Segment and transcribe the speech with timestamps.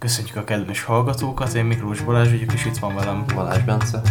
[0.00, 4.02] Köszönjük a kedves hallgatókat, én Miklós Balázs vagyok, és itt van velem Balázs Bence.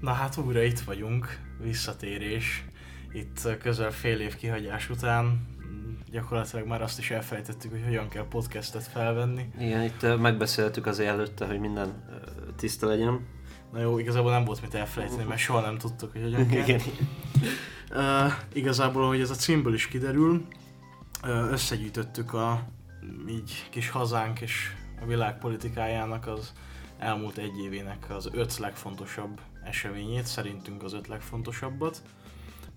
[0.00, 2.64] Na hát újra itt vagyunk, visszatérés.
[3.12, 5.56] Itt közel fél év kihagyás után
[6.10, 9.50] gyakorlatilag már azt is elfelejtettük, hogy hogyan kell podcastet felvenni.
[9.58, 12.04] Igen, itt megbeszéltük azért előtte, hogy minden
[12.56, 13.26] tiszta legyen.
[13.72, 16.62] Na jó, igazából nem volt mit elfelejteni, mert soha nem tudtuk, hogy hogyan kell.
[16.62, 16.80] Igen.
[17.90, 20.46] Uh, igazából, hogy ez a címből is kiderül,
[21.50, 22.68] összegyűjtöttük a
[23.28, 24.72] így kis hazánk és
[25.02, 26.52] a világ politikájának az
[26.98, 32.02] elmúlt egy évének az öt legfontosabb eseményét, szerintünk az öt legfontosabbat.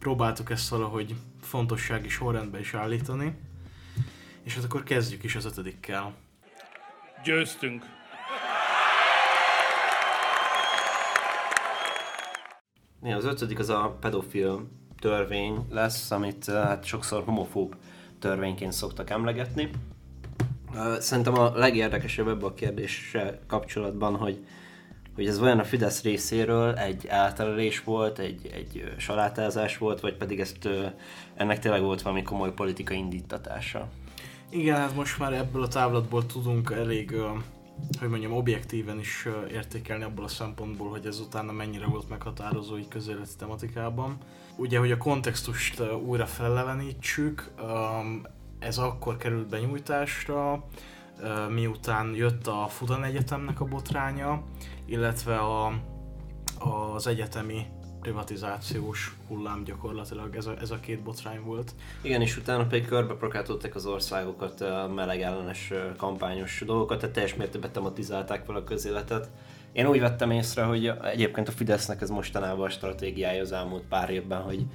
[0.01, 3.35] Próbáltuk ezt valahogy fontossági sorrendbe is állítani,
[4.43, 6.13] és hát akkor kezdjük is az ötödikkel.
[7.23, 7.85] Győztünk!
[13.03, 14.67] Igen, az ötödik az a pedofil
[14.99, 17.75] törvény lesz, amit ö, hát sokszor homofób
[18.19, 19.69] törvényként szoktak emlegetni.
[20.75, 24.45] Ö, Szerintem a legérdekesebb ebben a kérdéssel kapcsolatban, hogy,
[25.21, 30.39] hogy ez olyan a Fidesz részéről egy elterelés volt, egy, egy salátázás volt, vagy pedig
[30.39, 30.69] ezt,
[31.35, 33.89] ennek tényleg volt valami komoly politikai indítatása.
[34.49, 37.15] Igen, hát most már ebből a távlatból tudunk elég,
[37.99, 42.87] hogy mondjam, objektíven is értékelni abból a szempontból, hogy ez utána mennyire volt meghatározó így
[42.87, 44.17] közéleti tematikában.
[44.55, 47.51] Ugye, hogy a kontextust újra felelevenítsük,
[48.59, 50.65] ez akkor került benyújtásra,
[51.49, 54.43] miután jött a Fudan Egyetemnek a botránya,
[54.91, 55.73] illetve a,
[56.95, 57.65] az egyetemi
[58.01, 61.71] privatizációs hullám gyakorlatilag, ez a, ez a két botrány volt.
[62.01, 64.63] Igen, és utána pedig körbeprokátolták az országokat
[64.95, 69.29] meleg ellenes kampányos dolgokat, tehát teljes mértékben tematizálták fel a közéletet.
[69.71, 74.09] Én úgy vettem észre, hogy egyébként a Fidesznek ez mostanában a stratégiája az elmúlt pár
[74.09, 74.65] évben, hogy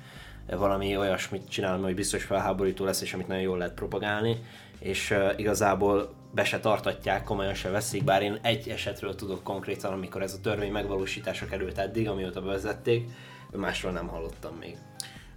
[0.46, 4.36] valami olyasmit csinál, hogy biztos felháborító lesz, és amit nagyon jól lehet propagálni,
[4.78, 10.22] és igazából be se tartatják, komolyan se veszik, bár én egy esetről tudok konkrétan, amikor
[10.22, 13.10] ez a törvény megvalósításra került eddig, amióta bevezették,
[13.52, 14.76] másról nem hallottam még.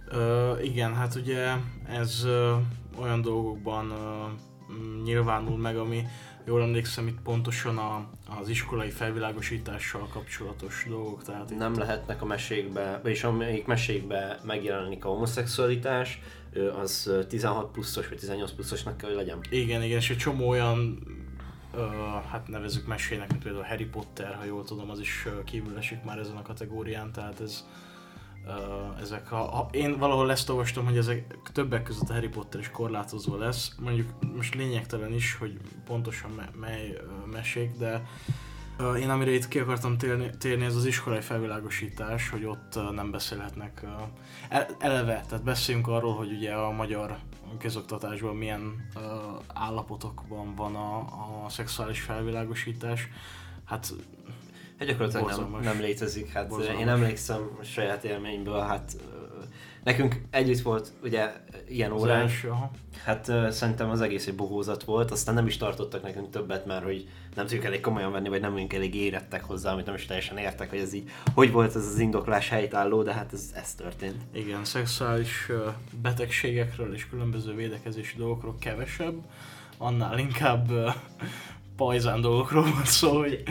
[0.08, 1.52] Ö, igen, hát ugye
[1.88, 2.56] ez ö,
[3.00, 6.06] olyan dolgokban ö, m, nyilvánul meg, ami
[6.44, 8.08] jól emlékszem itt pontosan a,
[8.40, 11.22] az iskolai felvilágosítással kapcsolatos dolgok.
[11.22, 16.20] Tehát itt, nem lehetnek a mesékbe, vagyis amelyik mesékbe megjelenik a homoszexualitás,
[16.82, 19.38] az ö, 16 pluszos vagy 18 pluszosnak kell, hogy legyen.
[19.50, 21.02] Igen, igen, és egy csomó olyan,
[21.74, 21.86] ö,
[22.30, 26.18] hát nevezük mesének, mint például Harry Potter, ha jól tudom, az is kívül esik már
[26.18, 27.64] ezen a kategórián, tehát ez
[28.46, 28.50] ö,
[29.00, 32.70] ezek, ha, ha én valahol ezt olvastam, hogy ezek többek között a Harry Potter is
[32.70, 38.02] korlátozva lesz, mondjuk most lényegtelen is, hogy pontosan me, mely ö, mesék, de
[38.98, 43.86] én amire itt ki akartam térni, térni, ez az iskolai felvilágosítás, hogy ott nem beszélhetnek
[44.48, 47.18] el- eleve, tehát beszéljünk arról, hogy ugye a magyar
[47.58, 48.88] közoktatásban milyen
[49.54, 50.98] állapotokban van a,
[51.44, 53.08] a szexuális felvilágosítás.
[53.64, 53.92] Hát
[54.78, 55.64] Hát gyakorlatilag nem, Borzalmas.
[55.64, 56.32] nem létezik.
[56.32, 56.80] Hát Borzalmas.
[56.80, 58.96] én emlékszem a saját élményből, hát
[59.84, 61.32] nekünk együtt volt ugye
[61.68, 62.70] ilyen aha.
[63.04, 66.82] hát ö, szerintem az egész egy bohózat volt, aztán nem is tartottak nekünk többet már,
[66.82, 70.06] hogy nem tudjuk elég komolyan venni, vagy nem vagyunk elég érettek hozzá, amit nem is
[70.06, 73.74] teljesen értek, hogy ez így, hogy volt ez az indoklás helytálló, de hát ez, ez
[73.74, 74.22] történt.
[74.32, 75.68] Igen, szexuális ö,
[76.02, 79.14] betegségekről és különböző védekezési dolgokról kevesebb,
[79.78, 80.88] annál inkább ö,
[81.80, 83.42] pajzán dolgokról van szó, hogy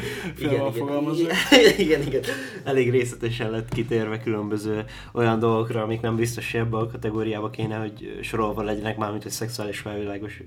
[0.74, 1.32] fogalmazok.
[1.52, 2.22] igen, igen, igen.
[2.64, 7.78] Elég részletesen lett kitérve különböző olyan dolgokra, amik nem biztos, hogy ebbe a kategóriába kéne,
[7.78, 10.42] hogy sorolva legyenek, mármint hogy szexuális felvilágos,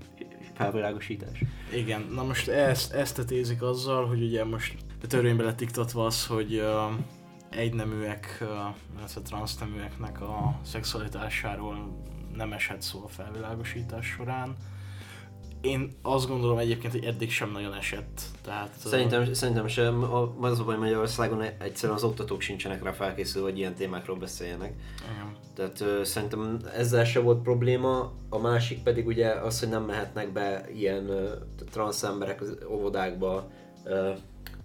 [0.54, 1.44] felvilágosítás.
[1.74, 6.26] Igen, na most ezt, ezt tetézik azzal, hogy ugye most a törvénybe lett iktatva az,
[6.26, 6.66] hogy uh,
[7.50, 8.48] egyneműek, uh,
[8.98, 11.96] illetve transzneműeknek a szexualitásáról
[12.36, 14.56] nem eshet szó a felvilágosítás során.
[15.62, 18.20] Én azt gondolom egyébként, hogy eddig sem nagyon esett.
[18.44, 23.48] Tehát, Szerintem, szerintem sem, a- az a baj Magyarországon egyszerűen az oktatók sincsenek rá felkészülve,
[23.48, 24.72] hogy ilyen témákról beszéljenek.
[25.12, 25.36] igen.
[25.54, 30.32] Tehát ö, szerintem ezzel se volt probléma, a másik pedig ugye az, hogy nem mehetnek
[30.32, 31.32] be ilyen ö,
[31.70, 33.50] transz emberek az óvodákba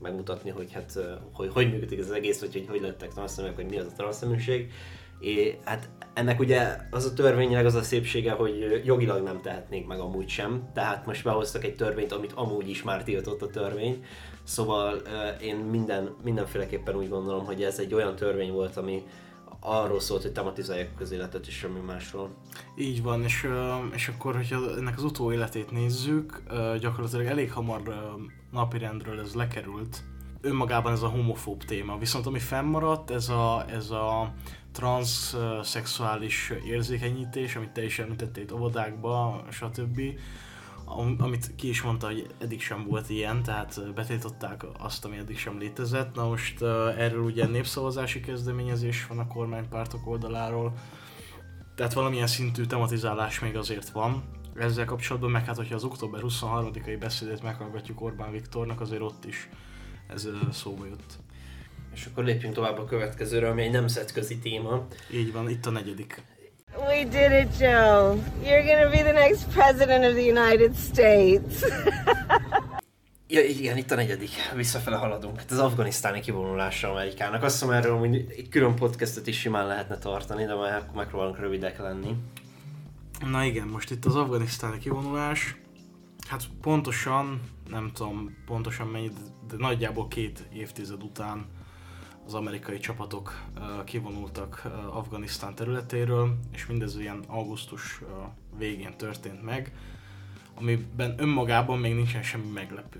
[0.01, 0.99] megmutatni, hogy hát
[1.31, 3.95] hogy, hogy működik ez az egész, vagy hogy hogy lettek transzneműek, hogy mi az a
[3.97, 4.71] transzneműség.
[5.19, 9.99] É, hát ennek ugye az a törvényileg az a szépsége, hogy jogilag nem tehetnék meg
[9.99, 14.05] amúgy sem, tehát most behoztak egy törvényt, amit amúgy is már tiltott a törvény,
[14.43, 15.01] szóval
[15.41, 19.03] én minden, mindenféleképpen úgy gondolom, hogy ez egy olyan törvény volt, ami
[19.59, 22.29] arról szólt, hogy tematizálják a közéletet és semmi másról.
[22.75, 23.47] Így van, és,
[23.93, 27.81] és akkor, hogyha ennek az utóéletét nézzük, ö, gyakorlatilag elég hamar
[28.51, 30.03] napirendről ez lekerült.
[30.41, 34.33] Önmagában ez a homofób téma, viszont ami fennmaradt, ez a, ez a
[34.77, 40.01] transzexuális érzékenyítés, amit te is említettél itt óvodákba, stb.
[40.85, 45.37] Am- amit ki is mondta, hogy eddig sem volt ilyen, tehát betiltották azt, ami eddig
[45.37, 46.15] sem létezett.
[46.15, 46.61] Na most
[46.97, 50.73] erről ugye népszavazási kezdeményezés van a kormánypártok oldaláról,
[51.75, 54.23] tehát valamilyen szintű tematizálás még azért van.
[54.55, 59.49] Ezzel kapcsolatban meg hát, hogyha az október 23-ai beszédét meghallgatjuk Orbán Viktornak, azért ott is
[60.07, 61.19] ez szóba jött.
[61.97, 64.87] És akkor lépjünk tovább a következőre, ami egy nemzetközi téma.
[65.11, 66.21] Így van, itt a negyedik.
[66.75, 68.15] We did it, Joe.
[68.43, 71.53] You're gonna be the next president of the United States.
[73.29, 74.29] Ja, igen, itt a negyedik.
[74.55, 75.37] Visszafele haladunk.
[75.37, 77.43] Hát az afganisztáni kivonulása Amerikának.
[77.43, 81.39] Azt hiszem erről hogy egy külön podcastet is simán lehetne tartani, de majd akkor megpróbálunk
[81.39, 82.15] rövidek lenni.
[83.31, 85.55] Na igen, most itt az afganisztáni kivonulás,
[86.27, 89.17] hát pontosan, nem tudom pontosan mennyit,
[89.47, 91.45] de nagyjából két évtized után
[92.27, 93.41] az amerikai csapatok
[93.85, 98.01] kivonultak Afganisztán területéről, és mindez ilyen augusztus
[98.57, 99.71] végén történt meg,
[100.55, 102.99] amiben önmagában még nincsen semmi meglepő.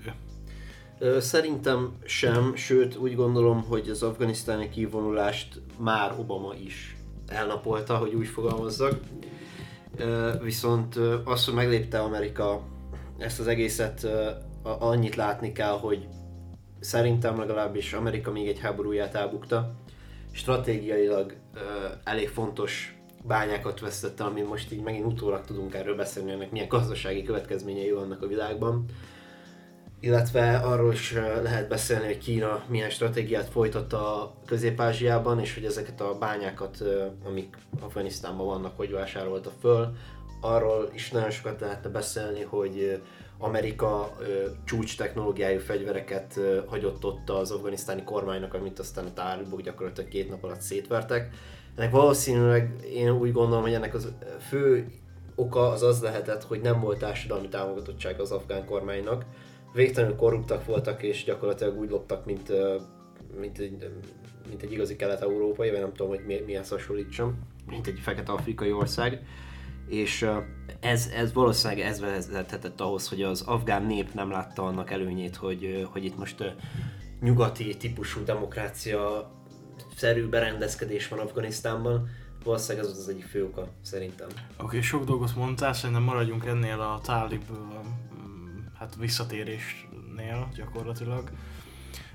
[1.20, 6.96] Szerintem sem, sőt úgy gondolom, hogy az afganisztáni kivonulást már Obama is
[7.26, 9.00] elnapolta, hogy úgy fogalmazzak.
[10.42, 12.62] Viszont az, hogy meglépte Amerika
[13.18, 14.06] ezt az egészet,
[14.62, 16.08] annyit látni kell, hogy
[16.80, 19.74] szerintem legalábbis Amerika még egy háborúját elbukta.
[20.30, 21.60] Stratégiailag ö,
[22.04, 27.22] elég fontos bányákat vesztette, amin most így megint utólag tudunk erről beszélni, ennek milyen gazdasági
[27.22, 28.84] következményei vannak a világban
[30.00, 36.00] illetve arról is lehet beszélni, hogy Kína milyen stratégiát folytat a Közép-Ázsiában, és hogy ezeket
[36.00, 36.84] a bányákat,
[37.24, 39.92] amik Afganisztánban vannak, hogy vásárolta föl.
[40.40, 43.02] Arról is nagyon sokat lehetne beszélni, hogy
[43.38, 49.60] Amerika ö, csúcs technológiájú fegyvereket ö, hagyott ott az afganisztáni kormánynak, amit aztán a tálibok
[49.60, 51.34] gyakorlatilag két nap alatt szétvertek.
[51.76, 54.12] Ennek valószínűleg én úgy gondolom, hogy ennek az
[54.48, 54.86] fő
[55.34, 59.24] oka az az lehetett, hogy nem volt társadalmi támogatottság az afgán kormánynak,
[59.72, 62.52] végtelenül korruptak voltak, és gyakorlatilag úgy loptak, mint,
[63.40, 63.90] mint, egy,
[64.48, 69.22] mint egy igazi kelet-európai, vagy nem tudom, hogy mi, mihez hasonlítsam, mint egy fekete-afrikai ország.
[69.88, 70.30] És
[70.80, 75.88] ez, ez valószínűleg ez vezethetett ahhoz, hogy az afgán nép nem látta annak előnyét, hogy,
[75.92, 76.54] hogy itt most
[77.20, 79.30] nyugati típusú demokrácia
[79.96, 82.08] szerű berendezkedés van Afganisztánban.
[82.44, 84.28] Valószínűleg ez az egyik fő oka, szerintem.
[84.28, 91.30] Oké, okay, sok dolgot mondtál, szerintem maradjunk ennél a tálib mm, hát visszatérésnél gyakorlatilag.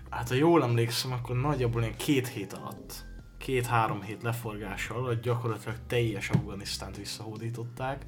[0.09, 3.05] Hát ha jól emlékszem, akkor nagyjából ilyen két hét alatt,
[3.43, 8.05] két-három hét leforgása alatt gyakorlatilag teljes Afganisztánt visszahódították.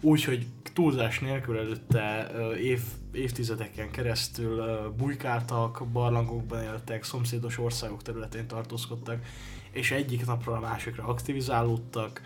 [0.00, 2.30] Úgyhogy túlzás nélkül előtte
[2.60, 2.80] év,
[3.12, 4.64] évtizedeken keresztül
[4.96, 9.26] bujkáltak, barlangokban éltek, szomszédos országok területén tartózkodtak,
[9.70, 12.22] és egyik napról a másikra aktivizálódtak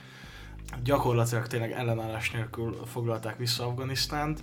[0.83, 4.43] gyakorlatilag tényleg ellenállás nélkül foglalták vissza Afganisztánt,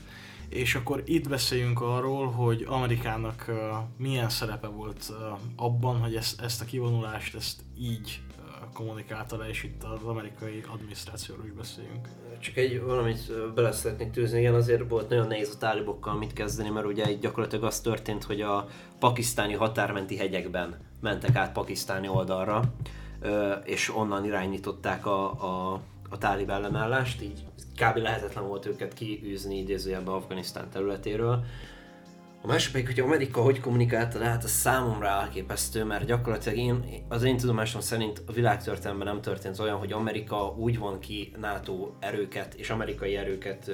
[0.54, 3.52] és akkor itt beszéljünk arról, hogy Amerikának
[3.98, 5.14] milyen szerepe volt
[5.56, 8.22] abban, hogy ezt, ezt a kivonulást ezt így
[8.74, 12.08] kommunikálta le, és itt az amerikai adminisztrációról is beszéljünk.
[12.40, 16.70] Csak egy valamit bele szeretnék tűzni, igen, azért volt nagyon nehéz a tálibokkal mit kezdeni,
[16.70, 18.68] mert ugye itt gyakorlatilag az történt, hogy a
[19.00, 22.63] pakisztáni határmenti hegyekben mentek át pakisztáni oldalra,
[23.63, 27.44] és onnan irányították a, a, a tálib ellenállást, így
[27.75, 27.98] kb.
[27.98, 31.44] lehetetlen volt őket kiűzni idézőjelben Afganisztán területéről.
[32.42, 37.06] A másik pedig, hogy Amerika hogy kommunikálta le, hát az számomra elképesztő, mert gyakorlatilag én,
[37.10, 41.92] az én tudomásom szerint a világtörténelemben nem történt olyan, hogy Amerika úgy von ki NATO
[42.00, 43.72] erőket és amerikai erőket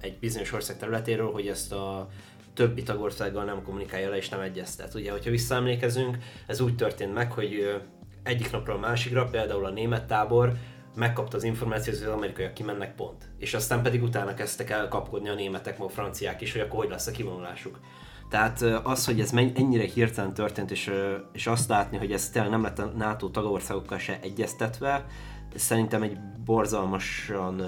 [0.00, 2.08] egy bizonyos ország területéről, hogy ezt a
[2.54, 4.94] többi tagországgal nem kommunikálja le és nem egyeztet.
[4.94, 7.80] Ugye, hogyha visszaemlékezünk, ez úgy történt meg, hogy
[8.22, 10.52] egyik napról a másikra, például a német tábor
[10.98, 13.28] megkapta az információt, hogy az amerikaiak kimennek pont.
[13.38, 16.78] És aztán pedig utána kezdtek el kapkodni a németek, meg a franciák is, hogy akkor
[16.78, 17.80] hogy lesz a kivonulásuk.
[18.28, 20.90] Tehát az, hogy ez ennyire hirtelen történt, és,
[21.32, 25.06] és azt látni, hogy ez tényleg nem lett a NATO tagországokkal se egyeztetve,
[25.54, 27.62] ez szerintem egy borzalmasan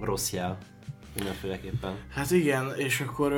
[0.00, 0.58] rossz jel
[1.14, 1.94] mindenféleképpen.
[2.08, 3.32] Hát igen, és akkor,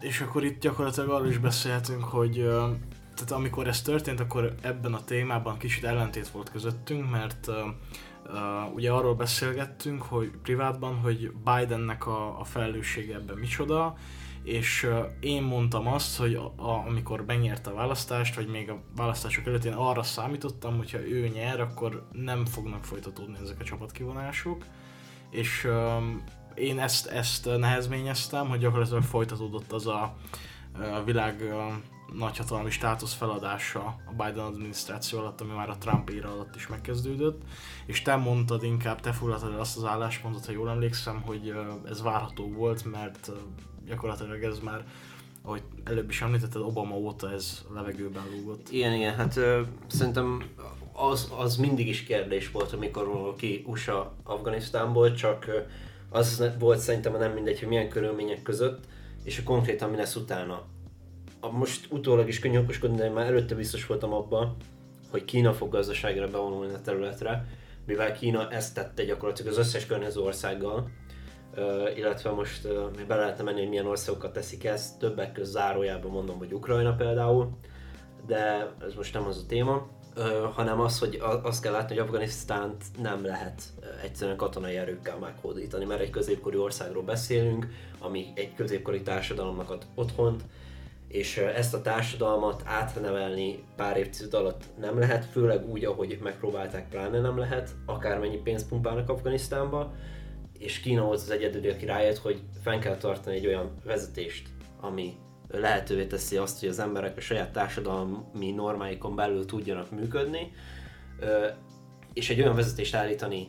[0.00, 2.34] és akkor itt gyakorlatilag arról is beszélhetünk, hogy
[3.14, 7.50] tehát amikor ez történt, akkor ebben a témában kicsit ellentét volt közöttünk, mert
[8.32, 13.96] Uh, ugye arról beszélgettünk, hogy privátban, hogy Bidennek a, a felelőssége ebben micsoda,
[14.42, 18.80] és uh, én mondtam azt, hogy a, a, amikor megnyerte a választást, vagy még a
[18.96, 24.64] választások előtt én arra számítottam, hogyha ő nyer, akkor nem fognak folytatódni ezek a csapatkivonások,
[25.30, 30.16] és um, én ezt, ezt nehezményeztem, hogy gyakorlatilag folytatódott az a,
[30.94, 31.54] a világ
[32.12, 37.42] nagyhatalmi státusz feladása a Biden adminisztráció alatt, ami már a Trump éra alatt is megkezdődött,
[37.86, 41.54] és te mondtad inkább, te foglaltad el azt az álláspontot, ha jól emlékszem, hogy
[41.88, 43.30] ez várható volt, mert
[43.86, 44.84] gyakorlatilag ez már
[45.42, 48.70] ahogy előbb is említetted, Obama óta ez levegőben lúgott.
[48.70, 50.42] Igen, igen, hát ö, szerintem
[50.92, 55.46] az, az mindig is kérdés volt, amikor ki USA Afganisztánból, csak
[56.10, 58.84] az volt szerintem nem mindegy, hogy milyen körülmények között,
[59.22, 60.62] és a konkrétan mi lesz utána.
[61.40, 64.56] Most utólag is könnyű okoskodni, de már előtte biztos voltam abban,
[65.10, 67.46] hogy Kína fog gazdaságra bevonulni a területre,
[67.86, 70.90] mivel Kína ezt tette gyakorlatilag az összes környező országgal,
[71.96, 76.38] illetve most még bele lehetne menni, hogy milyen országokat teszik ezt, többek között zárójában mondom,
[76.38, 77.58] hogy Ukrajna például,
[78.26, 79.88] de ez most nem az a téma
[80.54, 83.62] hanem az, hogy azt kell látni, hogy Afganisztánt nem lehet
[84.02, 87.66] egyszerűen katonai erőkkel meghódítani, mert egy középkori országról beszélünk,
[87.98, 90.42] ami egy középkori társadalomnak ad otthont,
[91.08, 97.20] és ezt a társadalmat átnevelni pár évtized alatt nem lehet, főleg úgy, ahogy megpróbálták, pláne
[97.20, 99.94] nem lehet, akármennyi pénzt pumpálnak Afganisztánba,
[100.58, 104.48] és Kína volt az egyedüli, aki rájött, hogy fenn kell tartani egy olyan vezetést,
[104.80, 105.12] ami
[105.50, 110.52] lehetővé teszi azt, hogy az emberek a saját társadalmi normáikon belül tudjanak működni,
[112.12, 113.48] és egy olyan vezetést állítani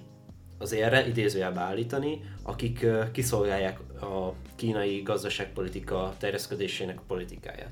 [0.57, 7.71] az érre, idézőjelbe állítani, akik kiszolgálják a kínai gazdaságpolitika terjeszkedésének a politikáját.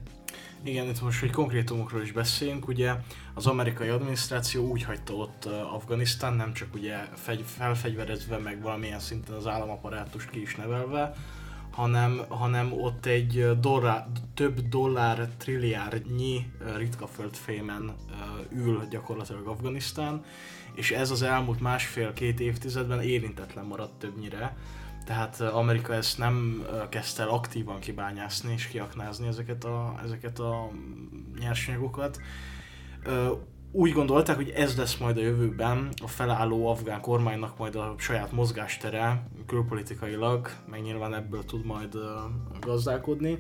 [0.64, 2.94] Igen, itt most, hogy konkrétumokról is beszéljünk, ugye
[3.34, 6.98] az amerikai adminisztráció úgy hagyta ott Afganisztán, nem csak ugye
[7.46, 11.14] felfegyverezve, meg valamilyen szinten az államaparátust ki is nevelve,
[11.72, 17.96] hanem, hanem ott egy dollár, több dollár trilliárdnyi ritka földfémen
[18.52, 20.24] ül gyakorlatilag Afganisztán,
[20.74, 24.58] és ez az elmúlt másfél-két évtizedben érintetlen maradt többnyire.
[25.08, 30.70] Tehát Amerika ezt nem kezdte el aktívan kibányászni és kiaknázni ezeket a, ezeket a
[31.40, 32.20] nyersanyagokat
[33.72, 38.32] úgy gondolták, hogy ez lesz majd a jövőben a felálló afgán kormánynak majd a saját
[38.32, 41.94] mozgástere külpolitikailag, meg nyilván ebből tud majd
[42.60, 43.38] gazdálkodni.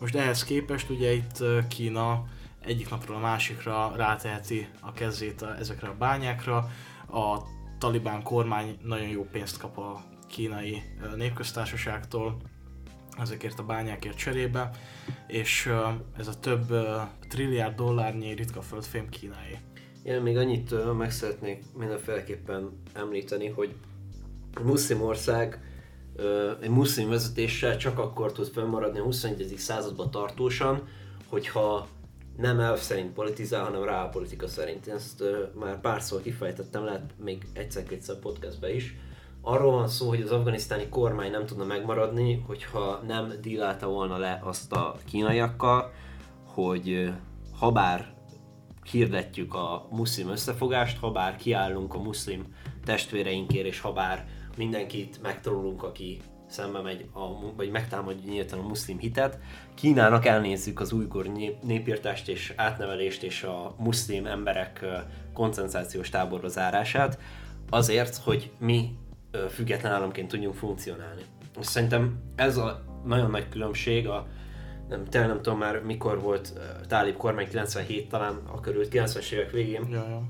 [0.00, 2.24] Most ehhez képest ugye itt Kína
[2.60, 6.56] egyik napról a másikra ráteheti a kezét ezekre a bányákra.
[7.10, 7.38] A
[7.78, 10.82] talibán kormány nagyon jó pénzt kap a kínai
[11.16, 12.36] népköztársaságtól
[13.18, 14.70] ezekért a bányákért cserébe,
[15.26, 15.72] és
[16.18, 16.74] ez a több
[17.28, 19.58] trilliárd dollárnyi ritka földfém kínai.
[20.02, 23.74] Én még annyit meg szeretnék mindenféleképpen említeni, hogy
[24.62, 25.62] muszlim ország
[26.60, 29.54] egy muszlim vezetéssel csak akkor tud fennmaradni a 21.
[29.56, 30.88] században tartósan,
[31.26, 31.88] hogyha
[32.36, 34.86] nem elv szerint politizál, hanem reálpolitika szerint.
[34.86, 38.96] Én ezt már párszor kifejtettem, lehet még egyszer-kétszer podcastbe is.
[39.42, 44.40] Arról van szó, hogy az afganisztáni kormány nem tudna megmaradni, hogyha nem dílálta volna le
[44.44, 45.92] azt a kínaiakkal,
[46.44, 47.12] hogy
[47.58, 48.14] habár
[48.90, 52.44] hirdetjük a muszlim összefogást, ha bár kiállunk a muszlim
[52.84, 54.26] testvéreinkért, és ha bár
[54.56, 59.38] mindenkit megtrollunk, aki szembe megy, a, vagy megtámadja nyíltan a muszlim hitet.
[59.74, 61.26] Kínának elnézzük az újkor
[61.62, 64.86] népírtást és átnevelést és a muszlim emberek
[65.32, 67.18] koncentrációs táborba zárását,
[67.70, 68.96] azért, hogy mi
[69.50, 71.22] független államként tudjunk funkcionálni.
[71.60, 74.26] És szerintem ez a nagyon nagy különbség a
[74.88, 76.52] nem, tényleg nem tudom már mikor volt
[76.88, 79.86] Tálib kormány, 97 talán, a körül 90-es évek végén.
[79.90, 80.22] Ja, ja.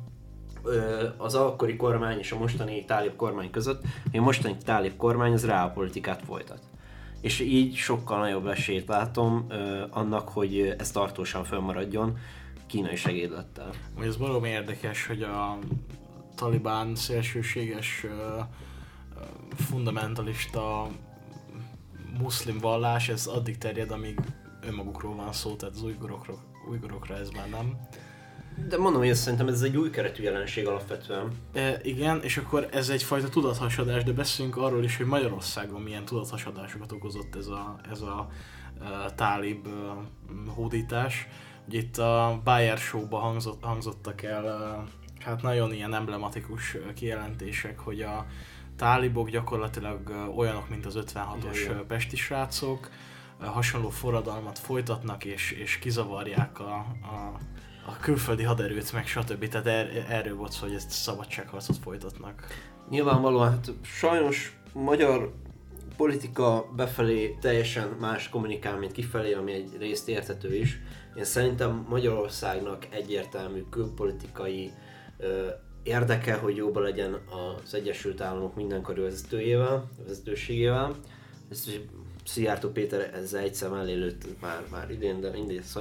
[1.16, 6.22] Az akkori kormány és a mostani Tálib kormány között, a mostani Tálib kormány az reálpolitikát
[6.22, 6.60] folytat.
[7.20, 9.46] És így sokkal nagyobb esélyt látom
[9.90, 12.18] annak, hogy ez tartósan fönnmaradjon
[12.66, 13.70] kínai segédlettel.
[14.00, 15.58] Ez valami érdekes, hogy a
[16.34, 18.44] talibán szélsőséges uh,
[19.56, 20.88] fundamentalista
[22.18, 24.20] muszlim vallás, ez addig terjed, amíg
[24.60, 26.34] önmagukról van szó, tehát az ujgurokra,
[26.70, 27.78] ujgurokra ez már nem.
[28.68, 31.32] De mondom, hogy szerintem ez egy új keretű jelenség alapvetően.
[31.52, 36.92] E, igen, és akkor ez egyfajta tudathasadás, de beszéljünk arról is, hogy Magyarországon milyen tudathasadásokat
[36.92, 38.28] okozott ez a, ez a
[38.80, 39.70] e, tálib e,
[40.50, 41.28] hódítás.
[41.68, 44.84] Ugye itt a Bayer Show-ba hangzott, hangzottak el e,
[45.24, 48.26] hát nagyon ilyen emblematikus kijelentések, hogy a
[48.78, 52.90] tálibok gyakorlatilag olyanok, mint az 56-os pesti srácok,
[53.40, 57.38] hasonló forradalmat folytatnak és, és kizavarják a, a,
[57.86, 59.48] a külföldi haderőt, meg stb.
[59.48, 62.46] Tehát er, erről volt szó, hogy ezt szabadságharcot folytatnak.
[62.90, 65.32] Nyilvánvalóan, hát sajnos magyar
[65.96, 70.80] politika befelé teljesen más kommunikál, mint kifelé, ami egy részt érthető is.
[71.16, 74.70] Én szerintem Magyarországnak egyértelmű külpolitikai
[75.18, 75.48] ö,
[75.82, 77.18] érdeke, hogy jobban legyen
[77.64, 80.96] az Egyesült Államok mindenkori vezetőjével, vezetőségével.
[81.50, 81.80] Ezt
[82.24, 85.78] Szijjártó Péter ezzel egyszer mellé lőtt már, már idén, de mindig ezt.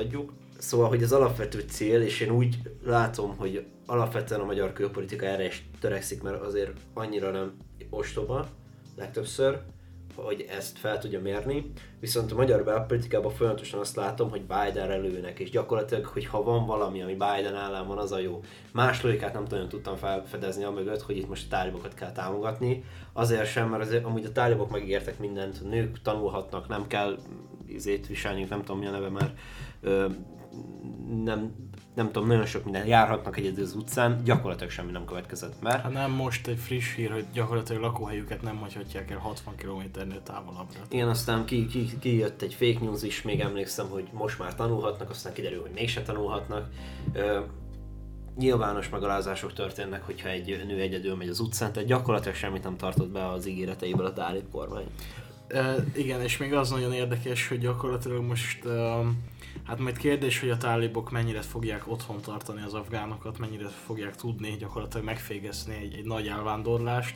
[0.58, 5.46] Szóval, hogy az alapvető cél, és én úgy látom, hogy alapvetően a magyar külpolitika erre
[5.46, 7.58] is törekszik, mert azért annyira nem
[7.90, 8.48] ostoba
[8.96, 9.62] legtöbbször,
[10.26, 11.72] hogy ezt fel tudja mérni.
[12.00, 16.66] Viszont a magyar belpolitikában folyamatosan azt látom, hogy Biden lőnek, és gyakorlatilag, hogy ha van
[16.66, 18.44] valami, ami Biden ellen van, az a jó.
[18.72, 22.84] Más logikát nem nagyon tudtam felfedezni a mögött, hogy itt most a tálibokat kell támogatni.
[23.14, 27.18] Azért sem, mert azért, amúgy a tálibok megígértek mindent, nők tanulhatnak, nem kell
[27.66, 29.34] izét viselni, nem tudom mi a neve már,
[29.82, 30.08] ö,
[31.24, 31.67] nem,
[31.98, 35.92] nem tudom, nagyon sok minden, járhatnak egyedül az utcán, gyakorlatilag semmi nem következett mert Hát
[35.92, 40.80] nem most egy friss hír, hogy gyakorlatilag lakóhelyüket nem hagyhatják el 60 km-nél távolabbra.
[40.90, 44.56] Igen, aztán ki, ki, ki, jött egy fake news is, még emlékszem, hogy most már
[44.56, 46.70] tanulhatnak, aztán kiderül, hogy mégse tanulhatnak.
[47.14, 47.40] Ö,
[48.36, 53.10] nyilvános megalázások történnek, hogyha egy nő egyedül megy az utcán, tehát gyakorlatilag semmit nem tartott
[53.10, 54.86] be az ígéreteiből a Dálit kormány.
[55.48, 58.66] E, igen, és még az nagyon érdekes, hogy gyakorlatilag most
[59.64, 64.56] Hát majd kérdés, hogy a tálibok mennyire fogják otthon tartani az afgánokat, mennyire fogják tudni
[64.58, 67.16] gyakorlatilag megfégezni egy, egy nagy elvándorlást.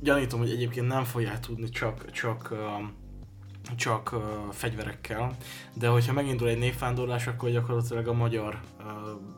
[0.00, 2.54] Gyanítom, hogy egyébként nem fogják tudni csak, csak,
[3.76, 4.22] csak uh,
[4.52, 5.36] fegyverekkel,
[5.74, 8.86] de hogyha megindul egy népvándorlás, akkor gyakorlatilag a magyar uh,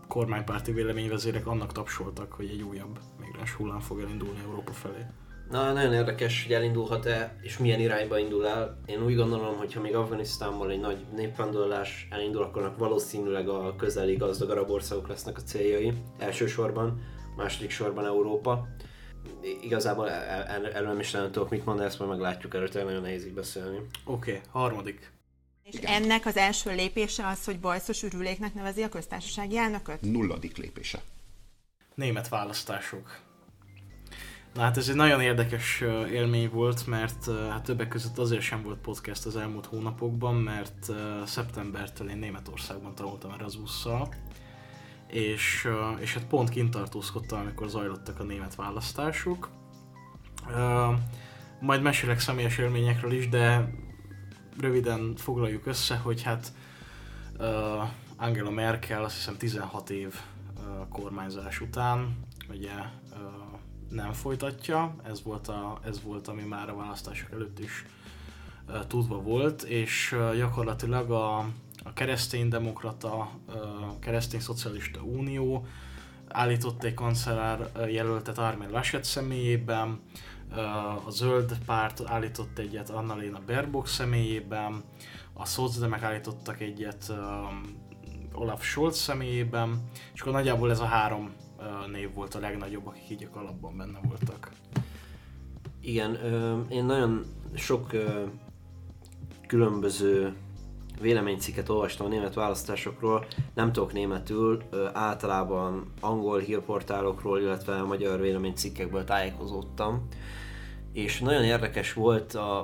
[0.08, 5.06] kormánypárti véleményvezérek annak tapsoltak, hogy egy újabb migráns hullám fog elindulni Európa felé.
[5.50, 8.80] Na, nagyon érdekes, hogy elindulhat-e, és milyen irányba indul el.
[8.86, 14.16] Én úgy gondolom, hogy ha még Afganisztánból egy nagy népvándorlás elindul, akkor valószínűleg a közeli
[14.16, 17.02] gazdag arab országok lesznek a céljai, elsősorban,
[17.36, 18.66] második sorban Európa.
[19.62, 23.34] Igazából erről nem is nem tudok mit mondani, ezt majd meglátjuk, erről nagyon nehéz így
[23.34, 23.76] beszélni.
[24.04, 25.12] Oké, okay, harmadik.
[25.62, 26.02] És Igen.
[26.02, 30.00] ennek az első lépése az, hogy bajszos ürüléknek nevezi a köztársasági elnököt?
[30.00, 31.02] Nulladik lépése.
[31.94, 33.25] Német választások.
[34.56, 35.80] Na hát ez egy nagyon érdekes
[36.12, 40.92] élmény volt, mert hát többek között azért sem volt podcast az elmúlt hónapokban, mert
[41.24, 44.08] szeptembertől én Németországban tanultam Erasmusszal,
[45.06, 49.50] és, és hát pont kint tartózkodtam, amikor zajlottak a német választások.
[51.60, 53.74] Majd mesélek személyes élményekről is, de
[54.60, 56.52] röviden foglaljuk össze, hogy hát
[58.16, 60.14] Angela Merkel azt hiszem 16 év
[60.88, 62.16] kormányzás után
[62.50, 62.72] ugye
[63.88, 67.86] nem folytatja, ez volt, a, ez volt ami már a választások előtt is
[68.68, 71.38] uh, tudva volt, és uh, gyakorlatilag a,
[71.84, 73.54] a kereszténydemokrata, uh,
[74.00, 75.66] keresztény szocialista unió
[76.28, 80.00] állított egy kancellár jelöltet Armin Laschet személyében,
[81.06, 84.84] a zöld párt állított egyet Annalena Baerbock személyében,
[85.32, 87.12] a szocdemek állítottak egyet
[88.32, 89.82] Olaf Scholz személyében,
[90.14, 91.34] és akkor nagyjából ez a három
[91.90, 94.50] név volt a legnagyobb, akik így a kalapban benne voltak.
[95.80, 96.18] Igen,
[96.68, 97.90] én nagyon sok
[99.46, 100.36] különböző
[101.00, 110.06] véleménycikket olvastam a német választásokról, nem tudok németül, általában angol hírportálokról, illetve magyar véleménycikkekből tájékozódtam,
[110.92, 112.60] és nagyon érdekes volt a,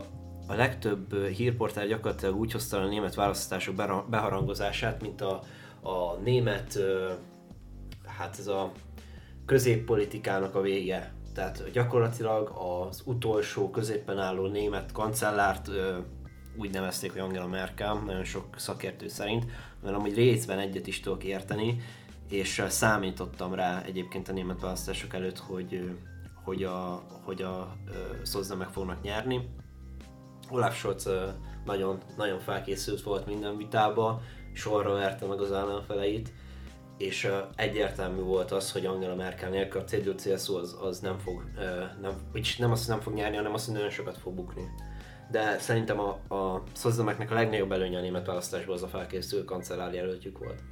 [0.46, 3.74] a legtöbb hírportál gyakorlatilag úgy hozta a német választások
[4.10, 5.42] beharangozását, mint a,
[5.82, 6.78] a német
[8.18, 8.72] hát ez a
[9.46, 11.12] középpolitikának a vége.
[11.34, 15.70] Tehát gyakorlatilag az utolsó középen álló német kancellárt
[16.56, 19.46] úgy nevezték, hogy Angela Merkel, nagyon sok szakértő szerint,
[19.82, 21.80] mert amúgy részben egyet is tudok érteni,
[22.28, 25.90] és számítottam rá egyébként a német választások előtt, hogy,
[26.44, 27.76] hogy a, hogy a
[28.22, 29.48] Szozda meg fognak nyerni.
[30.50, 31.08] Olaf Scholz
[31.64, 34.20] nagyon, nagyon felkészült volt minden vitába,
[34.52, 36.32] sorra verte meg az ellenfeleit,
[37.02, 41.44] és egyértelmű volt az, hogy Angela Merkel nélkül a CDU-CSU az, az nem fog,
[42.00, 44.70] nem, vagyis nem azt, nem fog nyerni, hanem azt, hogy nagyon sokat fog bukni.
[45.30, 49.94] De szerintem a, a Szozdemeknek a legnagyobb előnye a német választásból az a felkészülő kancellár
[49.94, 50.62] jelöltjük volt.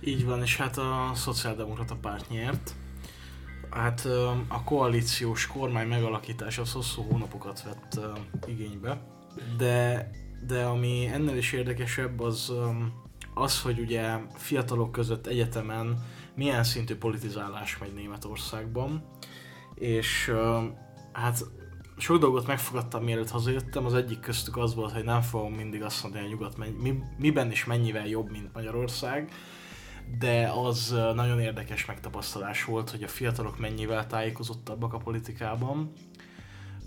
[0.00, 2.74] Így van, és hát a szociáldemokrata párt nyert.
[3.70, 4.04] Hát
[4.48, 8.00] a koalíciós kormány megalakítása az hosszú hónapokat vett
[8.46, 9.00] igénybe,
[9.56, 10.10] de,
[10.46, 12.52] de ami ennél is érdekesebb, az
[13.40, 19.04] az, hogy ugye fiatalok között egyetemen milyen szintű politizálás megy Németországban,
[19.74, 20.32] és
[21.12, 21.44] hát
[21.96, 26.02] sok dolgot megfogadtam, mielőtt hazajöttem, az egyik köztük az volt, hogy nem fogom mindig azt
[26.02, 29.32] mondani, hogy nyugat mi, miben is mennyivel jobb, mint Magyarország,
[30.18, 35.92] de az nagyon érdekes megtapasztalás volt, hogy a fiatalok mennyivel tájékozottabbak a politikában,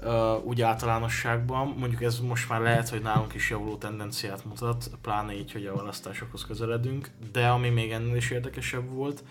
[0.04, 1.76] Ö, úgy általánosságban.
[1.78, 5.76] Mondjuk ez most már lehet, hogy nálunk is javuló tendenciát mutat, pláne így, hogy a
[5.76, 9.24] választásokhoz közeledünk, de ami még ennél is érdekesebb volt,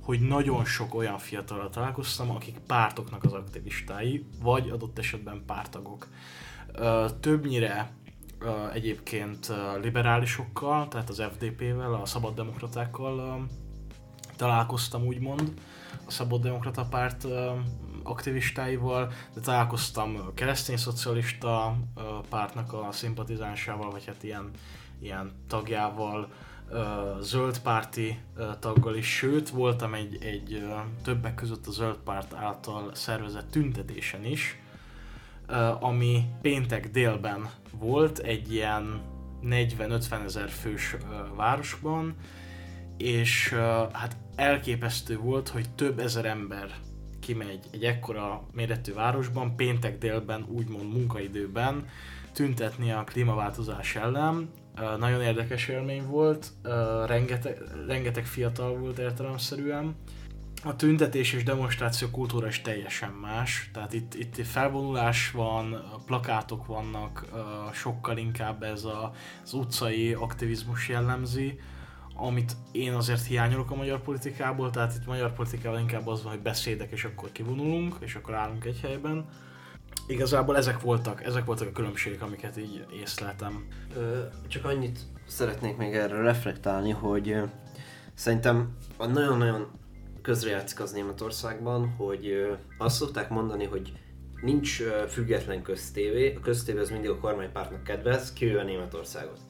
[0.00, 6.06] hogy nagyon sok olyan fiatalral találkoztam, akik pártoknak az aktivistái, vagy adott esetben pártagok.
[6.72, 7.90] Ö, többnyire
[8.38, 13.46] ö, egyébként ö, liberálisokkal, tehát az FDP-vel, a szabaddemokratákkal
[14.36, 15.52] találkoztam úgymond,
[16.06, 17.26] a szabaddemokrata párt
[18.06, 21.76] aktivistáival, de találkoztam keresztény szocialista
[22.28, 24.50] pártnak a szimpatizánsával, vagy hát ilyen,
[25.00, 26.28] ilyen tagjával,
[26.70, 30.64] ö, zöld párti ö, taggal is, sőt voltam egy, egy
[31.02, 34.60] többek között a zöld párt által szervezett tüntetésen is,
[35.80, 39.00] ami péntek délben volt egy ilyen
[39.42, 40.96] 40-50 ezer fős
[41.36, 42.14] városban,
[42.96, 43.54] és
[43.92, 46.74] hát elképesztő volt, hogy több ezer ember
[47.26, 51.88] kimegy egy ekkora méretű városban, péntek délben, úgymond munkaidőben
[52.32, 54.50] tüntetni a klímaváltozás ellen.
[54.98, 56.52] Nagyon érdekes élmény volt,
[57.06, 59.94] rengeteg, rengeteg fiatal volt értelemszerűen.
[60.64, 67.26] A tüntetés és demonstráció kultúra is teljesen más, tehát itt, itt felvonulás van, plakátok vannak,
[67.72, 69.12] sokkal inkább ez a,
[69.44, 71.60] az utcai aktivizmus jellemzi,
[72.16, 76.42] amit én azért hiányolok a magyar politikából, tehát itt magyar politikában inkább az van, hogy
[76.42, 79.28] beszédek, és akkor kivonulunk, és akkor állunk egy helyben.
[80.06, 83.66] Igazából ezek voltak, ezek voltak a különbségek, amiket így észleltem.
[84.48, 87.36] Csak annyit szeretnék még erre reflektálni, hogy
[88.14, 89.66] szerintem nagyon-nagyon
[90.22, 93.92] közrejátszik az Németországban, hogy azt szokták mondani, hogy
[94.42, 99.40] nincs független köztévé, a köztévé az mindig a kormánypártnak kedvez, kivéve Németországot.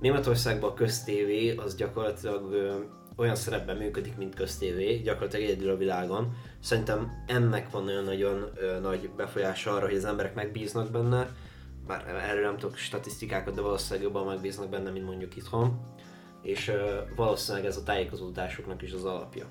[0.00, 2.74] Németországban a köztévé az gyakorlatilag ö,
[3.16, 6.36] olyan szerepben működik, mint köztévé, gyakorlatilag egyedül a világon.
[6.60, 11.30] Szerintem ennek van olyan nagyon ö, nagy befolyása arra, hogy az emberek megbíznak benne,
[11.86, 15.80] bár erről nem tudok statisztikákat, de valószínűleg jobban megbíznak benne, mint mondjuk itthon.
[16.42, 19.46] És ö, valószínűleg ez a tájékozódásuknak is az alapja.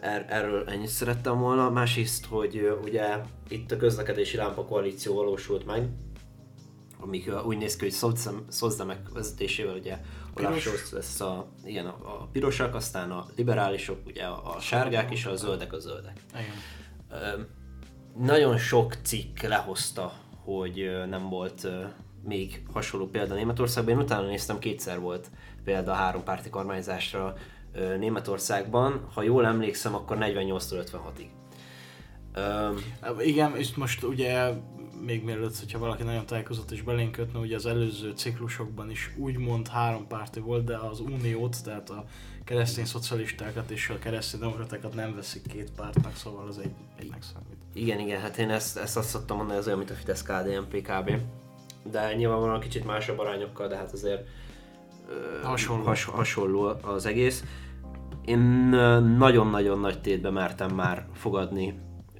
[0.00, 1.70] Er, erről ennyit szerettem volna.
[1.70, 3.16] Másrészt, hogy ö, ugye
[3.48, 5.88] itt a közlekedési lámpa koalíció valósult meg,
[7.04, 9.98] amik úgy néz ki, hogy Szozdem- Szozdemek vezetésével ugye
[10.36, 10.58] Olaf.
[10.60, 15.26] Scholz lesz a, igen, a, a pirosak, aztán a liberálisok, ugye a, a sárgák és
[15.26, 16.20] a zöldek a zöldek.
[16.32, 17.46] Igen.
[18.18, 20.12] Nagyon sok cikk lehozta,
[20.44, 21.66] hogy nem volt
[22.24, 23.94] még hasonló példa Németországban.
[23.94, 25.30] Én utána néztem, kétszer volt
[25.64, 27.34] példa a három párti kormányzásra
[27.98, 29.08] Németországban.
[29.14, 31.26] Ha jól emlékszem, akkor 48-tól 56-ig.
[32.34, 32.70] Ö,
[33.20, 34.50] Igen, és most ugye
[35.04, 39.68] még mielőtt, hogyha valaki nagyon tájékozott és belénk kötne, ugye az előző ciklusokban is úgymond
[39.68, 42.04] három párti volt, de az uniót, tehát a
[42.44, 47.56] keresztény szocialistákat és a keresztény demokratákat nem veszik két pártnak, szóval az egy, egynek számít.
[47.72, 50.82] igen, igen, hát én ezt, ezt azt szoktam mondani, ez olyan, mint a Fidesz KDNP
[50.82, 51.10] kb.
[51.90, 54.28] De nyilvánvalóan kicsit másabb arányokkal, de hát azért
[55.08, 55.84] ö, Hasonló.
[55.84, 57.44] Has, hasonló az egész.
[58.24, 58.40] Én
[59.18, 61.74] nagyon-nagyon nagy tétbe mertem már fogadni,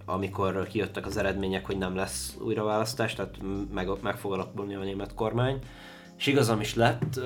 [0.04, 3.36] amikor kijöttek az eredmények, hogy nem lesz újraválasztás, tehát
[3.74, 5.58] meg, meg fog alakulni a német kormány.
[6.18, 7.20] És igazam is lett,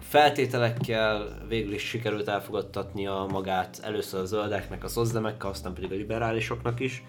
[0.00, 5.94] feltételekkel végül is sikerült elfogadtatni a magát először a zöldeknek, a szozdemekkel, aztán pedig a
[5.94, 7.04] liberálisoknak is.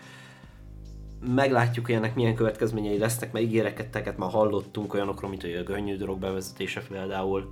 [1.25, 5.97] Meglátjuk, hogy ennek milyen következményei lesznek, mert ígéreketeket már hallottunk olyanokról, mint hogy a könnyű
[5.97, 7.49] drog bevezetése például.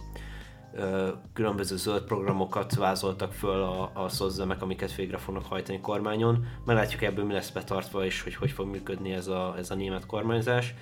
[1.33, 6.45] Különböző zöld programokat vázoltak föl a, a szozzemek, amiket végre fognak hajtani kormányon.
[6.65, 10.05] Meglátjuk ebből mi lesz betartva, és hogy hogy fog működni ez a, ez a német
[10.05, 10.73] kormányzás.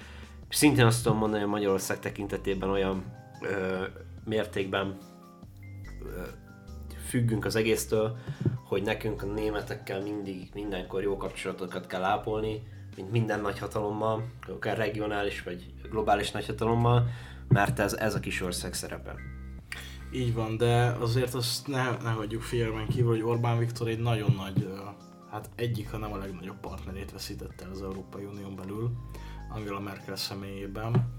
[0.49, 3.03] Szintén azt tudom mondani, hogy Magyarország tekintetében olyan
[3.41, 3.83] ö,
[4.25, 4.97] mértékben
[6.01, 6.21] ö,
[7.07, 8.17] függünk az egésztől,
[8.63, 12.63] hogy nekünk a németekkel mindig, mindenkor jó kapcsolatokat kell ápolni,
[12.95, 14.23] mint minden nagyhatalommal,
[14.55, 17.07] akár regionális vagy globális nagyhatalommal,
[17.47, 19.15] mert ez, ez a kis ország szerepe.
[20.11, 24.33] Így van, de azért azt ne, ne hagyjuk figyelmen kívül, hogy Orbán Viktor egy nagyon
[24.37, 24.67] nagy,
[25.31, 28.91] hát egyik, ha nem a legnagyobb partnerét veszítette az Európai Unión belül,
[29.49, 31.13] Angela Merkel személyében.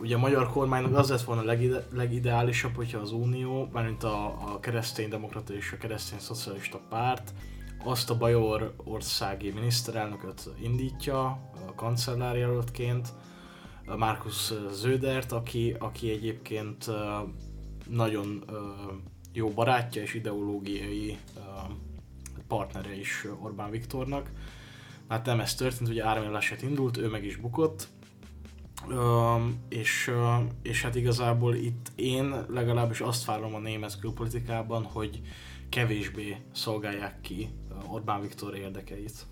[0.00, 4.60] Ugye a magyar kormánynak az lett volna legide, legideálisabb, hogyha az Unió, mármint a, a
[4.60, 7.32] keresztény demokrata és a keresztény szocialista párt
[7.84, 11.22] azt a Bajor országi miniszterelnököt indítja,
[11.68, 13.08] a kancellárjelöltként,
[13.96, 16.90] Markus Zödert, aki, aki egyébként
[17.90, 18.44] nagyon
[19.32, 21.18] jó barátja és ideológiai
[22.48, 24.30] partnere is Orbán Viktornak.
[25.08, 27.88] Hát nem ez történt, ugye Laschet indult, ő meg is bukott,
[29.68, 30.10] és,
[30.62, 35.20] és hát igazából itt én legalábbis azt várom a német külpolitikában, hogy
[35.68, 37.48] kevésbé szolgálják ki
[37.86, 39.26] Orbán Viktor érdekeit.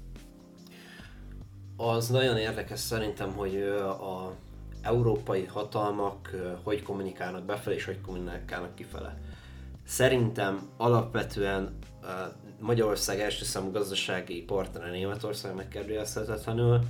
[1.77, 4.37] Az nagyon érdekes szerintem, hogy a
[4.83, 6.31] európai hatalmak
[6.62, 9.19] hogy kommunikálnak befelé és hogy kommunikálnak kifele.
[9.87, 11.79] Szerintem alapvetően
[12.61, 16.81] Magyarország első számú gazdasági partnere Németország megkérdőjelezhetetlenül,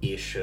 [0.00, 0.40] és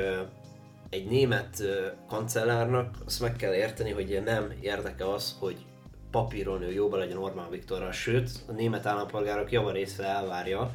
[0.89, 1.63] egy német
[2.07, 5.65] kancellárnak azt meg kell érteni, hogy nem érdeke az, hogy
[6.11, 10.71] papíron ő jóba legyen Orbán Viktorral, sőt, a német állampolgárok javarészre elvárja,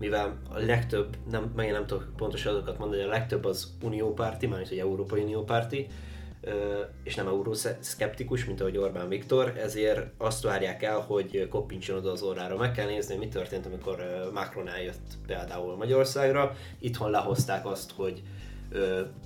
[0.00, 4.68] mivel a legtöbb, nem, meg nem tudok pontos adatokat mondani, a legtöbb az uniópárti, mármint
[4.68, 5.86] hogy Európai Uniópárti,
[7.02, 12.22] és nem euroszkeptikus, mint ahogy Orbán Viktor, ezért azt várják el, hogy koppincson oda az
[12.22, 12.56] orrára.
[12.56, 16.54] Meg kell nézni, mi történt, amikor Macron eljött például Magyarországra.
[16.78, 18.22] Itthon lehozták azt, hogy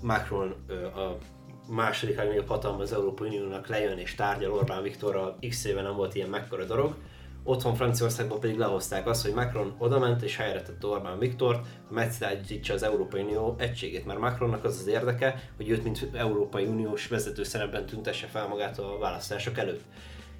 [0.03, 0.55] Macron
[0.95, 1.17] a
[1.73, 6.15] második legnagyobb hatalma az Európai Uniónak lejön és tárgyal Orbán Viktorral, x éve nem volt
[6.15, 6.95] ilyen mekkora dolog.
[7.45, 12.75] Otthon Franciaországban pedig lehozták azt, hogy Macron odament és helyre tette Orbán Viktort, hogy megszállítsa
[12.75, 17.43] az Európai Unió egységét, mert Macronnak az az érdeke, hogy őt mint Európai Uniós vezető
[17.43, 19.83] szerepben tüntesse fel magát a választások előtt.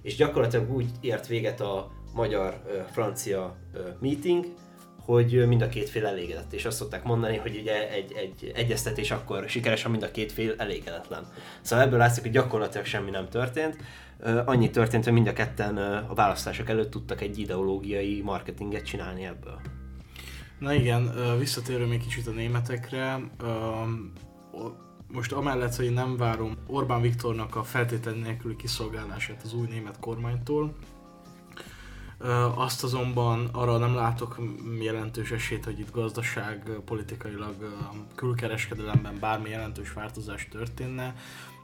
[0.03, 3.57] És gyakorlatilag úgy ért véget a magyar-francia
[4.01, 4.45] meeting,
[5.05, 9.11] hogy mind a két fél elégedett, és azt szokták mondani, hogy ugye egy, egy egyeztetés
[9.11, 11.27] akkor sikeres, ha mind a két fél elégedetlen.
[11.61, 13.77] Szóval ebből látszik, hogy gyakorlatilag semmi nem történt.
[14.45, 15.77] Annyi történt, hogy mind a ketten
[16.09, 19.61] a választások előtt tudtak egy ideológiai marketinget csinálni ebből.
[20.59, 23.21] Na igen, visszatérő még kicsit a németekre.
[25.13, 30.75] Most amellett, hogy nem várom Orbán Viktornak a feltétlen nélküli kiszolgálását az új német kormánytól,
[32.55, 34.41] Azt azonban arra nem látok
[34.81, 37.55] jelentős esélyt, hogy itt gazdaság, politikailag,
[38.15, 41.15] külkereskedelemben bármi jelentős változás történne.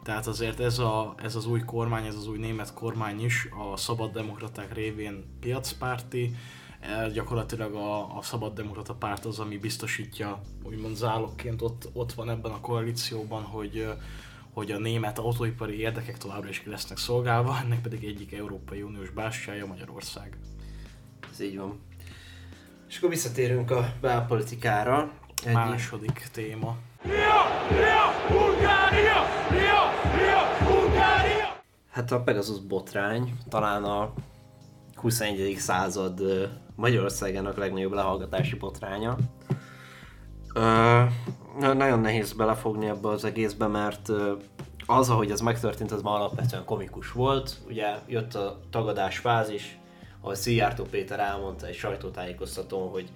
[0.02, 3.76] Tehát azért ez, a, ez az új kormány, ez az új német kormány is a
[3.76, 6.34] szabaddemokraták révén piacpárti,
[7.12, 12.60] gyakorlatilag a, a szabaddemokrata párt az, ami biztosítja, úgymond zálogként ott, ott van ebben a
[12.60, 13.86] koalícióban, hogy,
[14.52, 19.10] hogy a német autóipari érdekek továbbra is ki lesznek szolgálva, ennek pedig egyik Európai Uniós
[19.10, 20.36] bástyája Magyarország.
[21.32, 21.80] Ez így van.
[22.88, 25.12] És akkor visszatérünk a belpolitikára.
[25.44, 26.76] Egy Második téma.
[31.90, 34.12] Hát a Pegasus botrány talán a
[34.94, 35.56] 21.
[35.58, 36.20] század
[36.74, 39.16] Magyarországának legnagyobb lehallgatási botránya.
[40.52, 41.08] Na-
[41.58, 44.08] nagyon nehéz belefogni ebbe az egészbe, mert
[44.86, 47.56] az, ahogy ez megtörtént, az már alapvetően komikus volt.
[47.68, 49.78] Ugye jött a tagadás fázis,
[50.20, 53.10] ahol Szijjártó Péter elmondta egy sajtótájékoztatón, hogy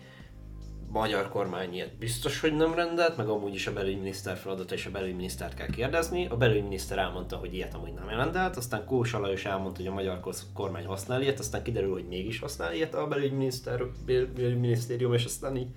[0.94, 4.90] magyar kormány ilyet biztos, hogy nem rendelt, meg amúgy is a belügyminiszter feladata és a
[4.90, 6.26] belügyminisztert kell kérdezni.
[6.26, 10.20] A belügyminiszter elmondta, hogy ilyet amúgy nem rendelt, aztán Kósa Lajos elmondta, hogy a magyar
[10.54, 15.56] kormány használ ilyet, aztán kiderül, hogy mégis használ ilyet a belügyminiszter, bel- belügyminisztérium, és aztán
[15.56, 15.68] így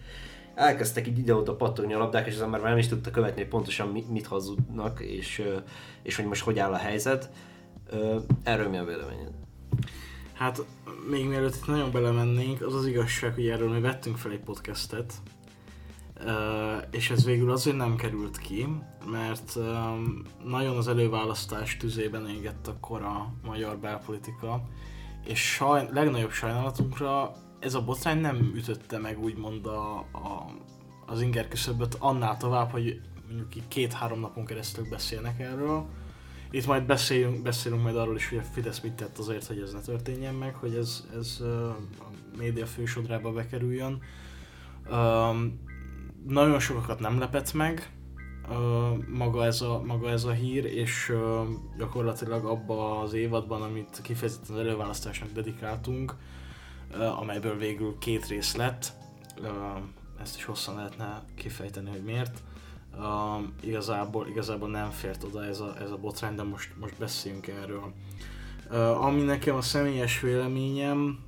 [0.58, 3.50] elkezdtek így ide-oda pattogni a labdák, és az ember már nem is tudta követni, hogy
[3.50, 5.43] pontosan mi- mit hazudnak, és,
[6.04, 7.30] és hogy most hogy áll a helyzet.
[8.43, 9.32] Erről mi a véleményed?
[10.34, 10.65] Hát
[11.10, 15.13] még mielőtt itt nagyon belemennénk, az az igazság, hogy erről mi vettünk fel egy podcastet,
[16.91, 18.67] és ez végül azért nem került ki,
[19.12, 19.58] mert
[20.46, 24.63] nagyon az előválasztás tüzében égett akkor a magyar belpolitika,
[25.26, 27.36] és saj, legnagyobb sajnálatunkra
[27.67, 30.45] ez a botrány nem ütötte meg úgymond a, a,
[31.06, 35.86] az inger küszöböt annál tovább, hogy mondjuk így két-három napon keresztül beszélnek erről.
[36.51, 39.73] Itt majd beszélünk, beszélünk majd arról is, hogy a Fidesz mit tett azért, hogy ez
[39.73, 41.77] ne történjen meg, hogy ez, ez a
[42.38, 44.01] média fősodrába bekerüljön.
[46.27, 47.91] Nagyon sokakat nem lepett meg
[49.08, 51.41] maga, ez a, maga ez a hír, és ö,
[51.77, 56.15] gyakorlatilag abba az évadban, amit kifejezetten az előválasztásnak dedikáltunk,
[56.95, 58.93] amelyből végül két rész lett,
[60.21, 62.43] ezt is hosszan lehetne kifejteni, hogy miért.
[63.62, 67.93] Igazából, igazából nem fért oda ez a, ez a botrány, de most, most beszéljünk erről.
[69.00, 71.26] Ami nekem a személyes véleményem,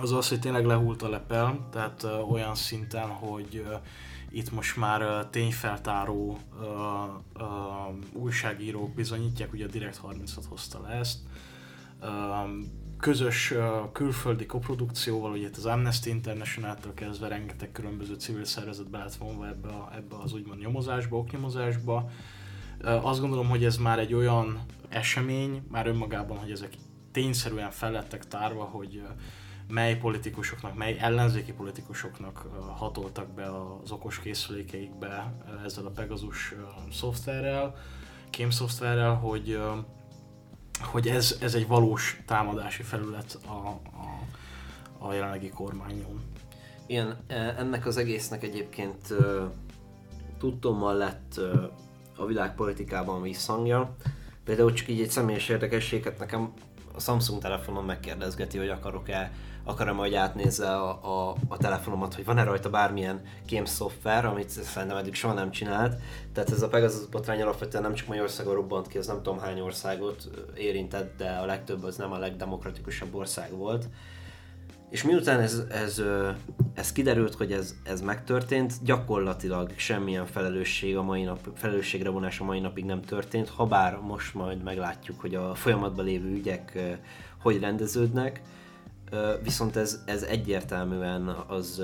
[0.00, 3.64] az az, hogy tényleg lehult a lepel, tehát olyan szinten, hogy
[4.34, 6.66] itt most már uh, tényfeltáró uh,
[7.34, 11.18] uh, újságírók bizonyítják, ugye a Direkt 36 hozta le ezt,
[12.00, 12.08] uh,
[13.04, 13.54] közös
[13.92, 19.48] külföldi koprodukcióval, ugye itt az Amnesty International-től kezdve rengeteg különböző civil szervezet be lett vonva
[19.48, 22.10] ebbe, a, ebbe az úgymond nyomozásba, oknyomozásba.
[22.82, 26.72] Azt gondolom, hogy ez már egy olyan esemény, már önmagában, hogy ezek
[27.12, 29.02] tényszerűen fellettek tárva, hogy
[29.68, 33.44] mely politikusoknak, mely ellenzéki politikusoknak hatoltak be
[33.82, 36.54] az okos készülékeikbe ezzel a Pegasus
[36.92, 37.74] szoftverrel,
[38.30, 39.58] kém szoftverrel, hogy,
[40.80, 43.78] hogy ez, ez egy valós támadási felület a, a,
[44.98, 46.22] a jelenlegi kormányon.
[46.86, 49.14] Igen, e, ennek az egésznek egyébként
[50.38, 51.40] tudtommal lett
[52.16, 53.96] a világpolitikában visszhangja.
[54.44, 56.52] Például csak így egy személyes érdekességet nekem
[56.96, 59.32] a Samsung telefonon megkérdezgeti, hogy akarok-e,
[59.64, 64.96] akarom, hogy átnézze a, a, a telefonomat, hogy van-e rajta bármilyen kém szoftver, amit szerintem
[64.96, 66.00] eddig soha nem csinált.
[66.32, 69.60] Tehát ez a Pegasus botrány alapvetően nem csak Magyarországon robbant ki, ez nem tudom hány
[69.60, 73.86] országot érintett, de a legtöbb az nem a legdemokratikusabb ország volt.
[74.94, 76.02] És miután ez, ez,
[76.74, 82.44] ez kiderült, hogy ez, ez megtörtént, gyakorlatilag semmilyen felelősség a mai nap, felelősségre vonás a
[82.44, 86.78] mai napig nem történt, ha bár most majd meglátjuk, hogy a folyamatban lévő ügyek
[87.42, 88.42] hogy rendeződnek,
[89.42, 91.82] viszont ez, ez egyértelműen az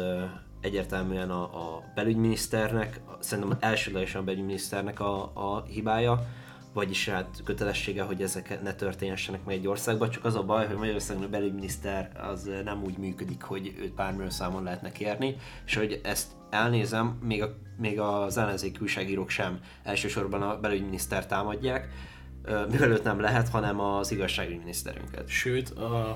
[0.61, 6.27] egyértelműen a, a belügyminiszternek, szerintem elsődlegesen a belügyminiszternek a, a hibája,
[6.73, 10.77] vagyis hát kötelessége, hogy ezek ne történhessenek meg egy országban, csak az a baj, hogy
[10.77, 16.01] Magyarországon a belügyminiszter az nem úgy működik, hogy őt bármiről számon lehetne kérni, és hogy
[16.03, 21.89] ezt elnézem, még, a, még az ellenzéki újságírók sem elsősorban a belügyminiszter támadják,
[22.71, 25.29] mivel őt nem lehet, hanem az igazságügyminiszterünket.
[25.29, 25.69] Sőt,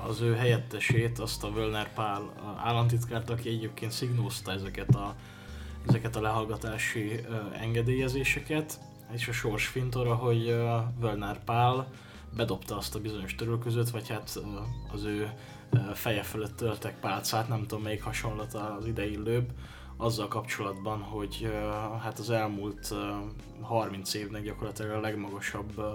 [0.07, 5.15] az ő helyettesét, azt a Völner Pál államtitkárt, aki egyébként szignózta ezeket a,
[5.87, 7.19] ezeket a lehallgatási
[7.61, 8.79] engedélyezéseket,
[9.11, 11.87] és a sors fintora, hogy ö, Völner Pál
[12.35, 14.41] bedobta azt a bizonyos törölközőt, vagy hát ö,
[14.93, 15.31] az ő
[15.69, 19.51] ö, feje fölött töltek pálcát, nem tudom melyik hasonlat az ideillőbb,
[19.97, 21.69] azzal kapcsolatban, hogy ö,
[22.01, 23.11] hát az elmúlt ö,
[23.61, 25.93] 30 évnek gyakorlatilag a legmagasabb ö,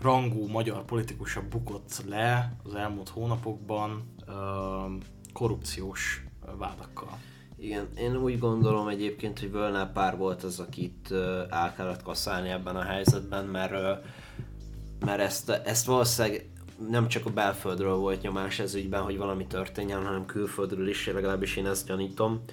[0.00, 4.14] rangú magyar politikusa bukott le az elmúlt hónapokban
[5.32, 6.24] korrupciós
[6.58, 7.18] vádakkal.
[7.64, 12.48] Igen, én úgy gondolom egyébként, hogy Völner pár volt az, akit ö, el kellett kasszálni
[12.48, 13.72] ebben a helyzetben, mert,
[15.04, 16.48] mert ezt, ezt valószínűleg
[16.90, 21.56] nem csak a belföldről volt nyomás ez ügyben, hogy valami történjen, hanem külföldről is, legalábbis
[21.56, 22.44] én ezt gyanítom.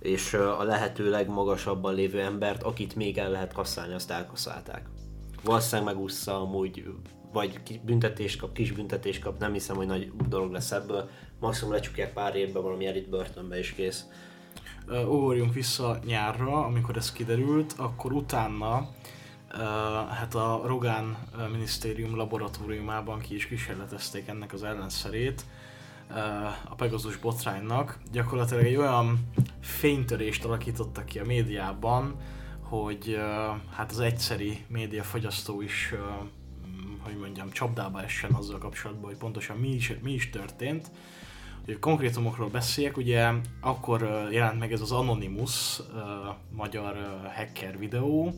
[0.00, 4.88] És a lehető legmagasabban lévő embert, akit még el lehet kasszálni, azt elkasszálták.
[5.44, 6.84] Valószínűleg megúszza amúgy,
[7.32, 11.08] vagy büntetést kap, kis büntetést kap, nem hiszem, hogy nagy dolog lesz ebből.
[11.40, 14.04] Maximum lecsukják pár évbe valami elit börtönbe és kész.
[14.88, 18.88] Ö, Ugorjunk vissza nyárra, amikor ez kiderült, akkor utána
[20.10, 21.16] hát a Rogán
[21.52, 25.44] minisztérium laboratóriumában ki is kísérletezték ennek az ellenszerét,
[26.10, 26.14] ö,
[26.68, 27.98] a Pegasus botránynak.
[28.12, 29.18] Gyakorlatilag egy olyan
[29.60, 32.14] fénytörést alakítottak ki a médiában,
[32.62, 33.18] hogy
[33.74, 35.94] hát az egyszeri médiafogyasztó is,
[37.00, 40.90] hogy mondjam, csapdába essen azzal kapcsolatban, hogy pontosan mi is, mi is történt.
[41.68, 45.80] Hogy konkrétumokról beszéljek, ugye akkor jelent meg ez az Anonymous
[46.50, 48.34] magyar hacker videó,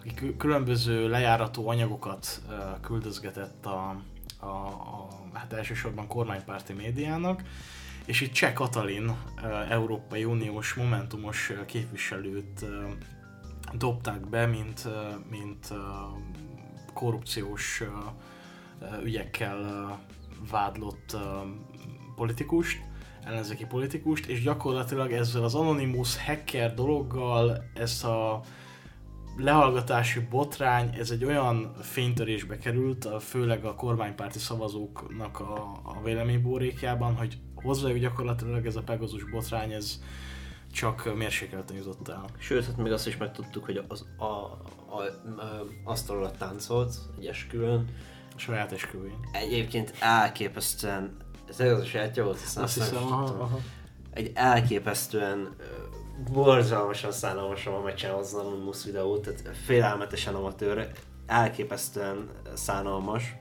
[0.00, 2.42] aki kü- különböző lejárató anyagokat
[2.80, 3.96] küldözgetett a,
[4.40, 7.42] a, a hát elsősorban kormánypárti médiának,
[8.04, 9.16] és itt Cseh Katalin,
[9.68, 12.64] Európai Uniós Momentumos képviselőt
[13.72, 14.88] dobták be, mint,
[15.30, 15.72] mint
[16.92, 17.82] korrupciós
[19.02, 19.98] ügyekkel
[20.50, 21.16] vádlott
[22.16, 22.82] politikust,
[23.24, 28.40] ellenzéki politikust, és gyakorlatilag ezzel az Anonymous hacker dologgal ezt a
[29.36, 37.38] lehallgatási botrány, ez egy olyan fénytörésbe került, főleg a kormánypárti szavazóknak a, a véleménybórékjában, hogy
[37.54, 40.00] hozzájuk gyakorlatilag ez a Pegasus botrány, ez
[40.72, 42.24] csak mérsékelten jutott el.
[42.38, 45.00] Sőt, hát még azt is megtudtuk, hogy az, a, a, a,
[45.42, 47.88] a asztal alatt táncolt egy esküvőn.
[48.36, 49.28] A saját esküvőjén.
[49.32, 51.16] Egyébként elképesztően,
[51.48, 53.58] ez az a sajátja volt, azt, Azt hiszem, aha, aha.
[54.10, 55.54] Egy elképesztően
[56.32, 60.90] borzalmasan szánalmasan van megcsinálva az Anonymous videót, tehát félelmetesen amatőr,
[61.26, 63.36] elképesztően szánalmas.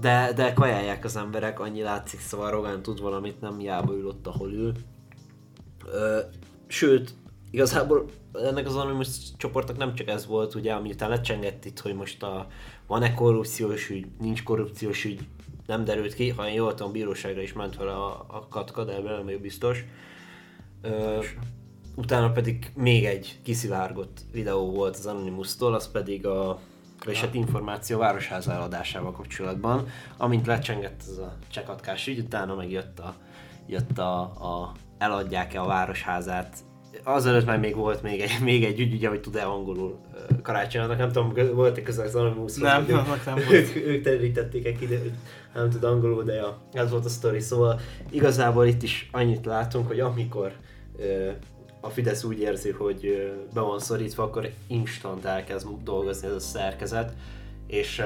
[0.00, 4.26] De, de kajálják az emberek, annyi látszik, szóval Rogán tud valamit, nem hiába ül ott,
[4.26, 4.72] ahol ül.
[6.66, 7.14] Sőt,
[7.50, 12.22] igazából ennek az Anonymous csoportnak nem csak ez volt, ugye, amiután lecsengett itt, hogy most
[12.22, 12.46] a,
[12.86, 15.26] van-e korrupciós ügy, nincs korrupciós ügy,
[15.66, 18.94] nem derült ki, ha én jól tudom, bíróságra is ment vele a, a katka, de
[18.94, 19.84] ebben nem biztos.
[20.82, 21.18] Ö,
[21.94, 26.60] utána pedig még egy kiszivárgott videó volt az Anonymous-tól, az pedig a
[27.06, 32.98] és hát információ városház eladásával kapcsolatban, amint lecsengett ez a csekatkás ügy, utána meg jött
[32.98, 33.14] a,
[33.66, 36.56] jött a, a eladják-e a városházát
[37.02, 39.98] azelőtt már még volt még egy, még egy ügy, ugye, hogy tud-e angolul
[40.42, 43.52] karácsonynak, nem tudom, volt-e közel az Anonymous Nem, ők, annak nem volt.
[43.52, 45.12] ők, ők terítették ide, hogy
[45.54, 47.80] nem tud angolul, de ja, ez volt a sztori, szóval
[48.10, 50.52] igazából itt is annyit látunk, hogy amikor
[51.80, 57.12] a Fidesz úgy érzi, hogy be van szorítva, akkor instant elkezd dolgozni ez a szerkezet,
[57.66, 58.02] és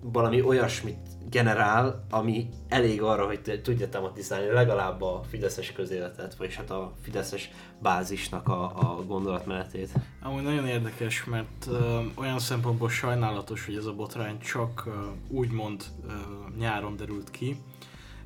[0.00, 6.70] valami olyasmit generál, ami elég arra, hogy tudja tematizálni legalább a fideszes közéletet, vagyis hát
[6.70, 7.50] a fideszes
[7.82, 9.88] bázisnak a, a gondolatmenetét.
[10.22, 14.90] Amúgy nagyon érdekes, mert ö, olyan szempontból sajnálatos, hogy ez a botrány csak ö,
[15.28, 16.12] úgymond ö,
[16.58, 17.56] nyáron derült ki.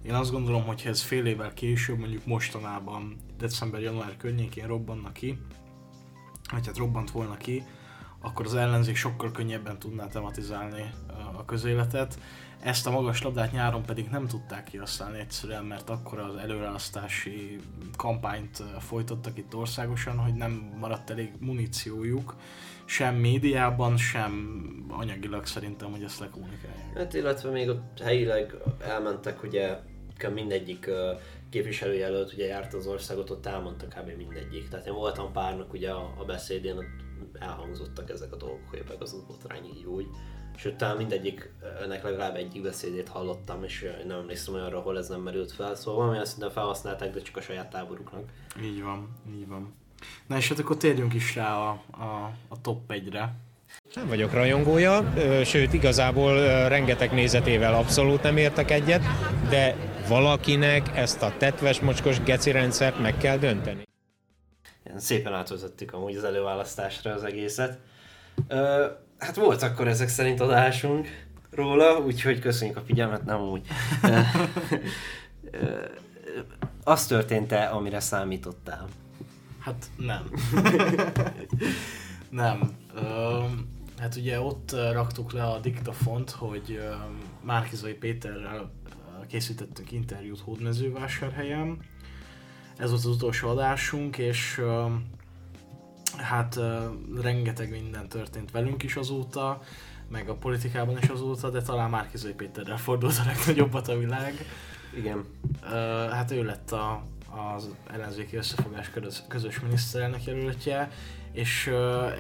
[0.03, 5.39] Én azt gondolom, hogy ez fél évvel később, mondjuk mostanában, december-január környékén robbanna ki,
[6.53, 7.65] vagy hát robbant volna ki,
[8.21, 10.91] akkor az ellenzék sokkal könnyebben tudná tematizálni
[11.37, 12.19] a közéletet.
[12.65, 17.59] Ezt a magas labdát nyáron pedig nem tudták kihasználni egyszerűen, mert akkor az előreasztási
[17.97, 22.35] kampányt folytattak itt országosan, hogy nem maradt elég muníciójuk,
[22.85, 26.97] sem médiában, sem anyagilag szerintem, hogy ezt lekommunikálják.
[26.97, 29.79] Hát illetve még ott helyileg elmentek, ugye
[30.35, 30.91] mindegyik
[31.51, 34.17] képviselőjelölt ugye járt az országot, ott elmondta kb.
[34.17, 34.69] mindegyik.
[34.69, 37.05] Tehát én voltam párnak ugye a, beszédén, ott
[37.39, 40.07] elhangzottak ezek a dolgok, hogy meg az botrány így úgy.
[40.57, 45.53] Sőt, talán mindegyiknek legalább egyik beszédét hallottam, és nem emlékszem olyanra, ahol ez nem merült
[45.53, 45.75] fel.
[45.75, 48.23] Szóval valamilyen szinten felhasználták, de csak a saját táboruknak.
[48.63, 49.75] Így van, így van.
[50.27, 53.35] Na és hát akkor térjünk is rá a, a, a top 1-re.
[53.95, 55.13] Nem vagyok rajongója,
[55.45, 59.03] sőt igazából rengeteg nézetével abszolút nem értek egyet,
[59.49, 59.77] de
[60.09, 63.87] valakinek ezt a tetves mocskos geci rendszert meg kell dönteni.
[64.85, 67.79] Ilyen szépen átvezettük amúgy az előválasztásra az egészet.
[68.49, 68.87] Ö,
[69.19, 71.09] hát volt akkor ezek szerint adásunk
[71.51, 73.67] róla, úgyhogy köszönjük a figyelmet, nem úgy.
[76.85, 78.89] Az történt-e, amire számítottál?
[79.59, 80.31] Hát nem.
[82.31, 82.77] nem.
[83.99, 88.73] Hát ugye ott raktuk le a diktafont, hogy öm, Márkizai Péterrel
[89.29, 91.79] készítettünk interjút Hódmezővásárhelyen.
[92.77, 94.61] Ez volt az utolsó adásunk, és
[96.17, 96.59] hát
[97.23, 99.63] rengeteg minden történt velünk is azóta,
[100.09, 104.47] meg a politikában is azóta, de talán Márkizai Péterrel fordult a legnagyobbat a világ.
[104.97, 105.25] Igen.
[106.11, 107.03] Hát ő lett a,
[107.55, 108.91] az ellenzéki összefogás
[109.29, 110.91] közös miniszterelnök jelöltje,
[111.35, 111.71] és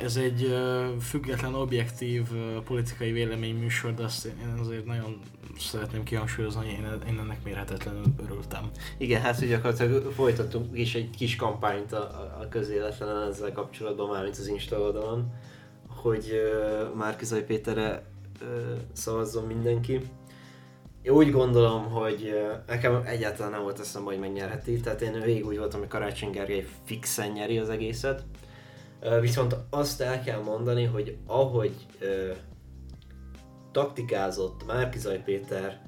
[0.03, 0.57] ez egy
[1.01, 2.23] független, objektív
[2.65, 5.21] politikai véleményműsor, de azt én azért nagyon
[5.59, 8.71] szeretném kihangsúlyozni, hogy én, ennek mérhetetlenül örültem.
[8.99, 14.37] Igen, hát hogy gyakorlatilag folytattunk is egy kis kampányt a- a közéletlenen ezzel kapcsolatban, mármint
[14.39, 15.33] az Insta oldalon,
[15.89, 18.03] hogy uh, Márkizai Péterre
[18.43, 18.49] uh,
[18.93, 20.01] szavazzon mindenki.
[21.03, 25.47] Én úgy gondolom, hogy uh, nekem egyáltalán nem volt eszembe, hogy megnyerheti, tehát én végig
[25.47, 28.25] úgy voltam, hogy Karácsony Gergely fixen nyeri az egészet.
[29.21, 32.37] Viszont azt el kell mondani, hogy ahogy uh,
[33.73, 35.83] taktikázott Márkizaj Péter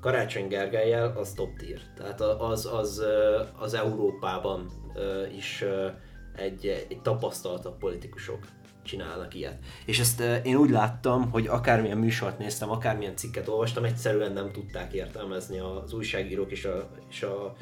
[0.00, 1.80] Karácsony Gergelyel, az top tier.
[1.96, 5.88] Tehát az, az, ö, az Európában ö, is ö,
[6.36, 8.38] egy, egy tapasztaltabb politikusok
[8.82, 9.58] csinálnak ilyet.
[9.86, 14.52] És ezt ö, én úgy láttam, hogy akármilyen műsort néztem, akármilyen cikket olvastam, egyszerűen nem
[14.52, 17.54] tudták értelmezni az újságírók és a, és a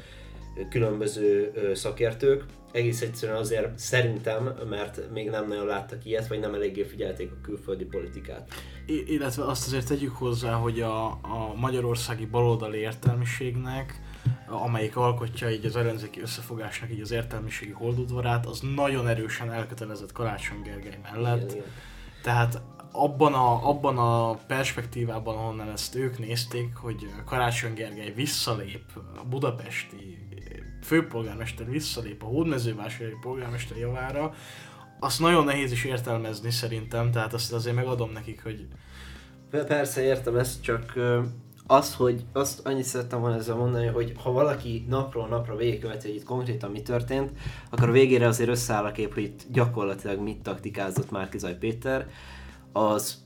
[0.69, 2.45] különböző szakértők.
[2.71, 7.41] Egész egyszerűen azért szerintem, mert még nem nagyon láttak ilyet, vagy nem eléggé figyelték a
[7.41, 8.53] külföldi politikát.
[8.85, 14.01] I- illetve azt azért tegyük hozzá, hogy a, a magyarországi baloldali értelmiségnek,
[14.47, 20.61] amelyik alkotja így az ellenzéki összefogásnak így az értelmiségi holdudvarát, az nagyon erősen elkötelezett Karácsony
[20.61, 21.51] Gergely mellett.
[21.51, 21.71] Igen, igen.
[22.23, 28.83] Tehát abban a, abban a perspektívában, ahonnan ezt ők nézték, hogy Karácsony Gergely visszalép
[29.17, 30.24] a budapesti
[30.85, 34.33] főpolgármester visszalép a hódmezővásárhelyi polgármester javára,
[34.99, 38.67] azt nagyon nehéz is értelmezni szerintem, tehát azt azért megadom nekik, hogy
[39.49, 40.93] Per- Persze értem ezt, csak
[41.67, 46.15] az, hogy azt annyit szerettem volna ezzel mondani, hogy ha valaki napról napra végigköveti, hogy
[46.15, 47.31] itt konkrétan mi történt,
[47.69, 52.07] akkor a végére azért összeáll a kép, hogy itt gyakorlatilag mit taktikázott Márkizaj Péter.
[52.71, 53.23] Az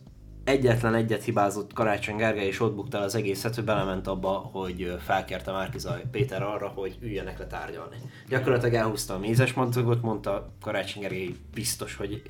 [0.49, 5.51] egyetlen egyet hibázott Karácsony Gergely, és ott buktál az egészet, hogy belement abba, hogy felkérte
[5.51, 7.95] Márkizaj Péter arra, hogy üljenek le tárgyalni.
[8.29, 12.21] Gyakorlatilag elhúzta a mézes madzagot, mondta Karácsony Gergely biztos, hogy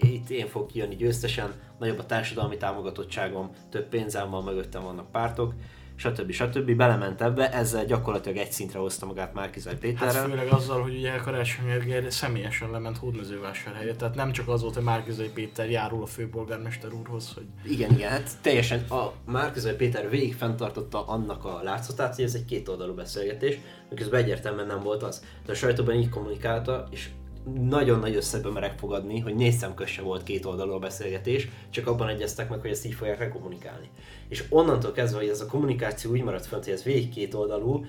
[0.00, 5.54] itt én fog kijönni győztesen, nagyobb a társadalmi támogatottságom, több pénzem van, mögöttem vannak pártok,
[5.96, 6.32] stb.
[6.32, 6.70] stb.
[6.76, 10.28] belement ebbe, ezzel gyakorlatilag egy szintre hozta magát Márkizaj Hát Péterrel.
[10.28, 14.82] főleg azzal, hogy ugye Karácsony Gergely személyesen lement Hódmezővásárhelyre, tehát nem csak az volt, hogy
[14.84, 20.34] Márkizai Péter járul a főpolgármester úrhoz, hogy Igen, igen, hát teljesen a Márkizaj Péter végig
[20.34, 23.58] fenntartotta annak a látszatát, hogy ez egy kétoldalú beszélgetés,
[23.90, 25.24] miközben egyértelműen nem volt az.
[25.46, 27.08] De a sajtóban így kommunikálta, és
[27.52, 32.08] nagyon nagy összegbe merek fogadni, hogy négy szemköz volt két oldalú a beszélgetés, csak abban
[32.08, 33.90] egyeztek meg, hogy ezt így fogják le kommunikálni.
[34.28, 37.84] És onnantól kezdve, hogy ez a kommunikáció úgy maradt fönt, hogy ez végig két oldalú,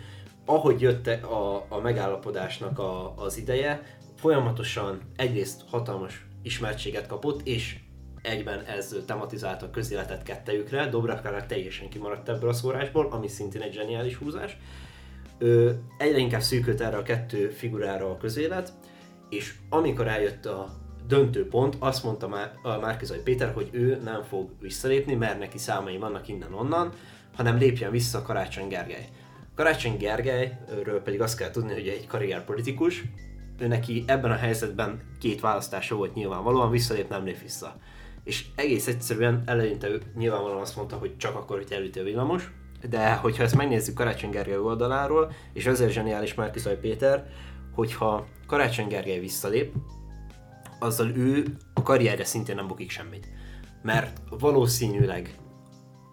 [0.45, 7.79] ahogy jött a, a megállapodásnak a, az ideje, folyamatosan egyrészt hatalmas ismertséget kapott, és
[8.21, 13.73] egyben ez tematizálta a közéletet kettejükre, Dobravkára teljesen kimaradt ebből a szórásból, ami szintén egy
[13.73, 14.57] zseniális húzás.
[15.37, 18.73] Ö, egyre inkább szűkült erre a kettő figurára a közélet,
[19.29, 20.69] és amikor eljött a
[21.07, 25.97] döntő pont, azt mondta már a Péter, hogy ő nem fog visszalépni, mert neki számai
[25.97, 26.91] vannak innen-onnan,
[27.35, 29.09] hanem lépjen vissza Karácsony Gergely.
[29.55, 33.03] Karácsony Gergelyről pedig azt kell tudni, hogy egy karrierpolitikus,
[33.59, 37.75] ő neki ebben a helyzetben két választása volt nyilvánvalóan, visszalép, nem lép vissza.
[38.23, 42.51] És egész egyszerűen eleinte ő nyilvánvalóan azt mondta, hogy csak akkor, hogy elüti a villamos,
[42.89, 47.27] de hogyha ezt megnézzük Karácsony Gergely oldaláról, és ezért zseniális Márkizaj Péter,
[47.75, 49.73] hogyha Karácsony Gergely visszalép,
[50.79, 53.27] azzal ő a karrierje szintén nem bukik semmit.
[53.81, 55.39] Mert valószínűleg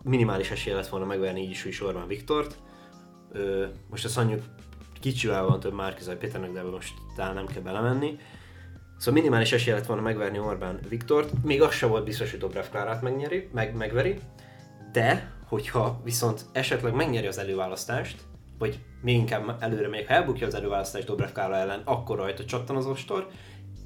[0.03, 2.59] minimális esélye lett volna megverni így is, is Orbán Viktort.
[3.33, 4.43] Ö, most azt mondjuk
[5.01, 8.19] kicsivel van több Márkizaj Péternek, de most talán nem kell belemenni.
[8.99, 12.65] Szóval minimális esélye lett volna megverni Orbán Viktort, még az se volt biztos, hogy Dobrev
[12.71, 14.19] Klárát megnyeri, meg, megveri,
[14.93, 18.21] de hogyha viszont esetleg megnyeri az előválasztást,
[18.63, 22.77] vagy még inkább előre még ha elbukja az előválasztást Dobrev Klára ellen, akkor rajta csattan
[22.77, 23.29] az ostor,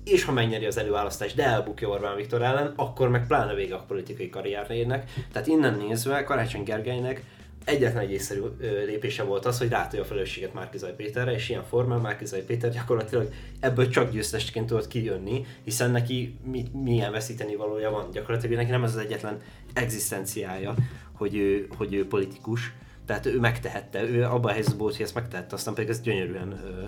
[0.05, 3.85] és ha megnyeri az előválasztást, de elbukja Orbán Viktor ellen, akkor meg pláne vége a
[3.89, 5.11] politikai karrierjének.
[5.33, 7.23] Tehát innen nézve Karácsony Gergelynek
[7.65, 8.41] egyetlen egy észszerű
[8.87, 13.29] lépése volt az, hogy rátolja a felelősséget Márkizaj Péterre, és ilyen formán Márkizaj Péter gyakorlatilag
[13.61, 18.11] ebből csak győztesként tudott kijönni, hiszen neki mi, milyen veszíteni valója van.
[18.13, 19.41] Gyakorlatilag neki nem ez az egyetlen
[19.73, 20.75] egzisztenciája,
[21.13, 22.73] hogy ő, hogy ő politikus,
[23.07, 26.53] tehát ő megtehette, ő abban a helyzetben volt, hogy ezt megtehette, aztán pedig ezt gyönyörűen
[26.53, 26.85] ö,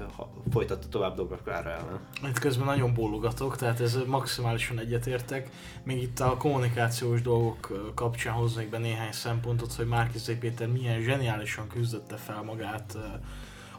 [0.53, 2.01] folytatta tovább Dobrev Klára ellen.
[2.29, 5.51] Itt közben nagyon bólogatok, tehát ez maximálisan egyetértek.
[5.83, 11.69] Még itt a kommunikációs dolgok kapcsán hoznék be néhány szempontot, hogy Márkizai Péter milyen zseniálisan
[11.69, 12.99] küzdötte fel magát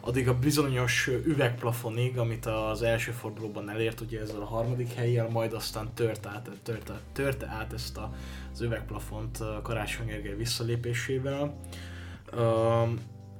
[0.01, 5.53] addig a bizonyos üvegplafonig, amit az első fordulóban elért, ugye ezzel a harmadik helyjel, majd
[5.53, 8.13] aztán tört át, törte, törte át ezt a,
[8.53, 11.57] az üvegplafont Karácsony Gergely visszalépésével.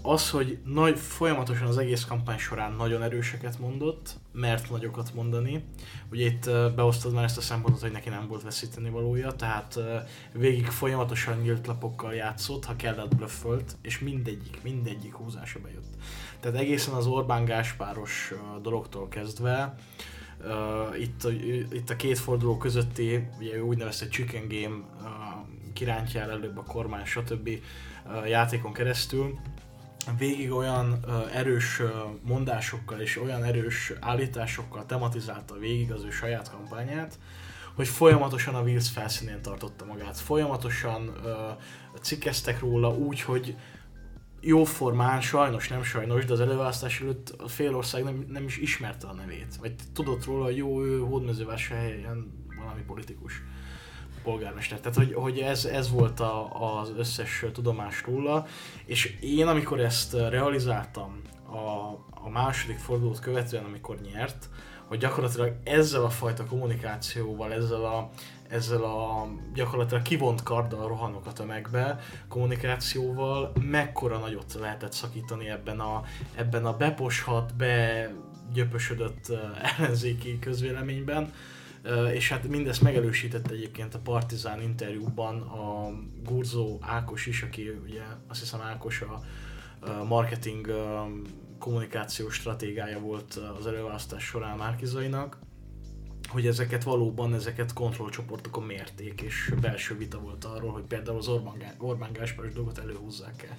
[0.02, 5.64] Az, hogy nagy, folyamatosan az egész kampány során nagyon erőseket mondott, mert nagyokat mondani.
[6.12, 9.80] Ugye itt beosztod már ezt a szempontot, hogy neki nem volt veszíteni valója, tehát
[10.34, 15.96] végig folyamatosan nyílt lapokkal játszott, ha kellett blöffölt, és mindegyik, mindegyik húzása bejött.
[16.40, 19.76] Tehát egészen az Orbán Gáspáros dologtól kezdve,
[21.00, 21.30] itt, a,
[21.72, 25.10] itt a két forduló közötti, ugye úgynevezett chicken game uh,
[25.74, 27.50] kirántjál előbb a kormány, stb.
[28.10, 29.40] Uh, játékon keresztül,
[30.18, 31.90] végig olyan uh, erős uh,
[32.22, 37.20] mondásokkal és olyan erős állításokkal tematizálta végig az ő saját kampányát,
[37.76, 40.20] hogy folyamatosan a Wills felszínén tartotta magát.
[40.20, 43.56] Folyamatosan uh, cikkeztek róla úgy, hogy
[44.42, 49.08] jóformán, sajnos, nem sajnos, de az előválasztás előtt a fél ország nem, nem is ismerte
[49.08, 49.56] a nevét.
[49.56, 53.42] Vagy tudott róla, hogy jó, ő hódmezővásárhelyen valami politikus
[54.30, 54.80] polgármester.
[54.80, 56.50] Tehát, hogy, hogy ez, ez volt a,
[56.80, 58.46] az összes tudomás róla,
[58.86, 61.22] és én, amikor ezt realizáltam
[61.52, 64.50] a, a második fordulót követően, amikor nyert,
[64.88, 68.10] hogy gyakorlatilag ezzel a fajta kommunikációval, ezzel a,
[68.50, 76.04] ezzel a gyakorlatilag kivont karddal rohanok a tömegbe kommunikációval, mekkora nagyot lehetett szakítani ebben a,
[76.36, 79.40] ebben a beposhat, begyöpösödött eh,
[79.80, 81.34] ellenzéki közvéleményben.
[82.14, 85.92] És hát mindezt megerősítette egyébként a Partizán interjúban a
[86.24, 89.22] Gurzó Ákos is, aki ugye azt hiszem Ákos a
[90.04, 90.74] marketing
[91.60, 95.40] kommunikációs stratégája volt az előválasztás során Márkizainak,
[96.30, 101.76] hogy ezeket valóban, ezeket kontrollcsoportokon mérték, és belső vita volt arról, hogy például az Orbán,
[101.78, 103.58] Orbán Gáspáros dolgot előhúzzák el.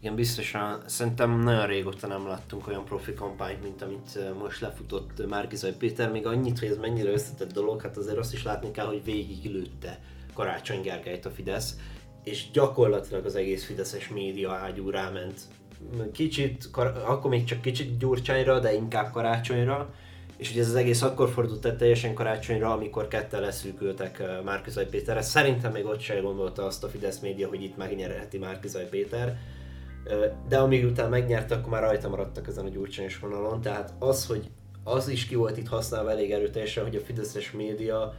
[0.00, 0.82] Igen, biztosan.
[0.86, 6.10] Szerintem nagyon régóta nem láttunk olyan profi kampányt, mint amit most lefutott Márkizaj Péter.
[6.10, 9.44] Még annyit, hogy ez mennyire összetett dolog, hát azért azt is látni kell, hogy végig
[9.52, 10.00] lőtte
[10.34, 11.76] Karácsony Gergelyt a Fidesz,
[12.24, 15.40] és gyakorlatilag az egész Fideszes média ágyú ráment.
[16.12, 16.68] Kicsit,
[17.06, 19.94] akkor még csak kicsit Gyurcsányra, de inkább Karácsonyra.
[20.36, 25.22] És ugye ez az egész akkor fordult el teljesen karácsonyra, amikor ketten leszűkültek Márkizaj Péterre.
[25.22, 29.38] Szerintem még ott sem gondolta azt a Fidesz média, hogy itt megnyerheti Márkizaj Péter
[30.48, 34.50] De amíg utána megnyerte, akkor már rajta maradtak ezen a gyurcsányos vonalon, tehát az, hogy
[34.84, 38.14] az is ki volt itt használva elég erőteljesen, hogy a fideszes média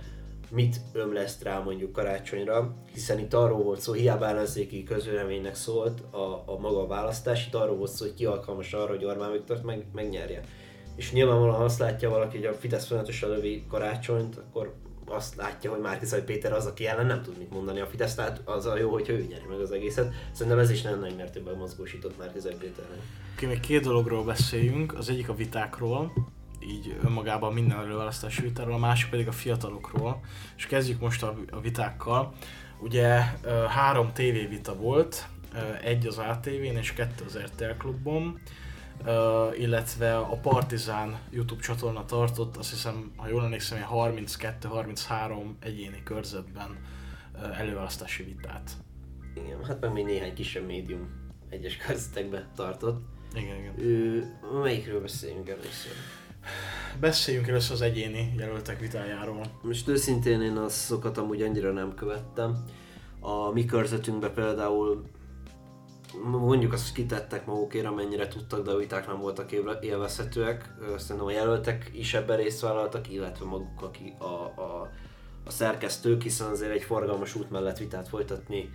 [0.49, 6.43] mit ömleszt rá mondjuk karácsonyra, hiszen itt arról volt szó, hiába ellenzéki közvéleménynek szólt a,
[6.45, 9.63] a maga a választás, itt arról volt szó, hogy ki alkalmas arra, hogy Orbán Viktort
[9.63, 10.41] meg, megnyerje.
[10.95, 14.73] És nyilvánvalóan azt látja valaki, hogy a Fidesz folyamatosan lövi karácsonyt, akkor
[15.05, 18.41] azt látja, hogy Márkizaj Péter az, aki ellen nem tud mit mondani a Fidesz, tehát
[18.45, 20.13] az a jó, hogyha ő nyeri meg az egészet.
[20.31, 22.99] Szerintem ez is nagyon nagy mértékben mozgósított Márkizaj Péternek.
[23.35, 26.13] Oké, még két dologról beszéljünk, az egyik a vitákról,
[26.59, 30.19] így önmagában minden előválasztási vitáról, a másik pedig a fiatalokról,
[30.57, 32.33] és kezdjük most a vitákkal.
[32.79, 33.19] Ugye
[33.69, 35.27] három tévévita volt,
[35.81, 38.41] egy az ATV-n és kettő az RTL klubban,
[39.57, 46.77] illetve a Partizán YouTube csatorna tartott, azt hiszem, ha jól emlékszem, ilyen 32-33 egyéni körzetben
[47.41, 48.71] ö, előválasztási vitát.
[49.35, 51.09] Igen, hát meg még néhány kisebb médium
[51.49, 53.01] egyes körzetekbe tartott.
[53.35, 53.79] Igen, igen.
[53.79, 54.25] Ő,
[54.63, 55.91] melyikről beszéljünk először?
[56.99, 59.45] Beszéljünk először az egyéni jelöltek vitájáról.
[59.61, 62.65] Most őszintén én azokat amúgy annyira nem követtem.
[63.19, 65.05] A mi körzetünkben például
[66.23, 70.73] mondjuk azt, hogy kitettek magukért, amennyire tudtak, de a viták nem voltak élve- élvezhetőek.
[70.97, 74.89] Szerintem a jelöltek is ebben részt vállaltak, illetve maguk aki a, a,
[75.45, 78.69] a szerkesztők, hiszen azért egy forgalmas út mellett vitát folytatni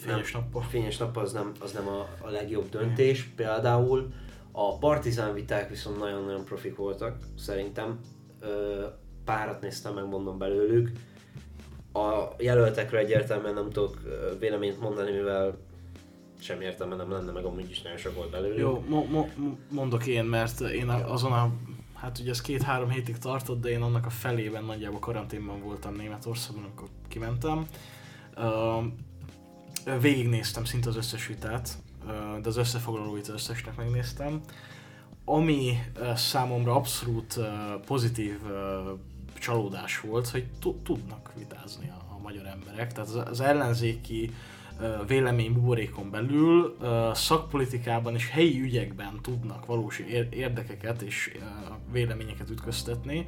[0.00, 0.62] Fényes nappal.
[0.62, 3.22] Fényes nappal az nem, az nem a, a legjobb döntés.
[3.36, 4.12] Például
[4.52, 8.00] a partizán viták viszont nagyon-nagyon profik voltak, szerintem.
[8.40, 8.84] Ö,
[9.24, 10.90] párat néztem meg, mondom belőlük.
[11.92, 13.98] A jelöltekről egyértelműen nem tudok
[14.38, 15.58] véleményt mondani, mivel
[16.40, 18.58] sem értelme nem lenne, meg amúgy is nagyon sok volt belőlük.
[18.58, 21.52] Jó, mo- mo- mo- mondok én, mert én azon a,
[21.94, 26.64] hát ugye ez két-három hétig tartott, de én annak a felében nagyjából karanténban voltam Németországban,
[26.64, 27.66] amikor kimentem.
[28.36, 28.84] Uh,
[30.00, 31.70] végignéztem szinte az összes vitát,
[32.04, 34.40] uh, de az összefoglalóit az összesnek megnéztem.
[35.24, 37.46] Ami uh, számomra abszolút uh,
[37.86, 38.98] pozitív uh,
[39.38, 42.92] csalódás volt, hogy tu- tudnak vitázni a, magyar emberek.
[42.92, 44.32] Tehát az, az ellenzéki ö,
[45.06, 46.76] vélemény buborékon belül
[47.14, 51.32] szakpolitikában és helyi ügyekben tudnak valós ér- érdekeket és
[51.92, 53.26] véleményeket ütköztetni.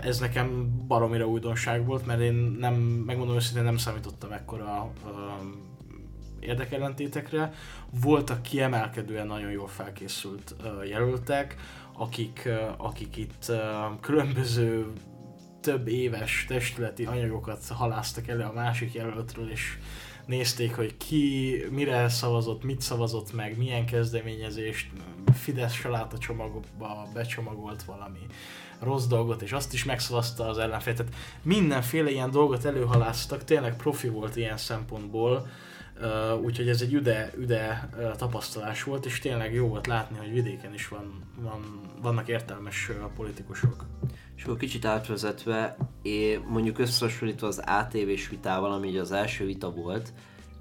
[0.00, 2.74] Ez nekem baromira újdonság volt, mert én nem,
[3.06, 4.92] megmondom őszintén, nem számítottam ekkora
[6.40, 7.52] érdekellentétekre.
[8.00, 10.54] Voltak kiemelkedően nagyon jól felkészült
[10.88, 11.56] jelöltek,
[11.92, 13.52] akik, akik itt
[14.00, 14.86] különböző
[15.60, 19.78] több éves testületi anyagokat haláztak elő a másik jelöltről, és
[20.28, 24.90] nézték, hogy ki mire szavazott, mit szavazott meg, milyen kezdeményezést,
[25.32, 28.26] Fidesz saláta csomagba becsomagolt valami
[28.80, 30.94] rossz dolgot, és azt is megszavazta az ellenfél.
[30.94, 35.48] Tehát mindenféle ilyen dolgot előhaláztak, tényleg profi volt ilyen szempontból,
[36.00, 40.32] Uh, úgyhogy ez egy üde, üde uh, tapasztalás volt, és tényleg jó volt látni, hogy
[40.32, 43.84] vidéken is van, van, vannak értelmes uh, politikusok.
[44.36, 49.70] És akkor kicsit átvezetve, én mondjuk összehasonlítva az ATV-s vitával, ami ugye az első vita
[49.70, 50.12] volt,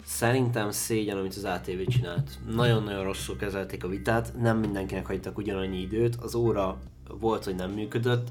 [0.03, 2.29] szerintem szégyen, amit az ATV csinált.
[2.49, 6.77] Nagyon-nagyon rosszul kezelték a vitát, nem mindenkinek hagytak ugyanannyi időt, az óra
[7.19, 8.27] volt, hogy nem működött,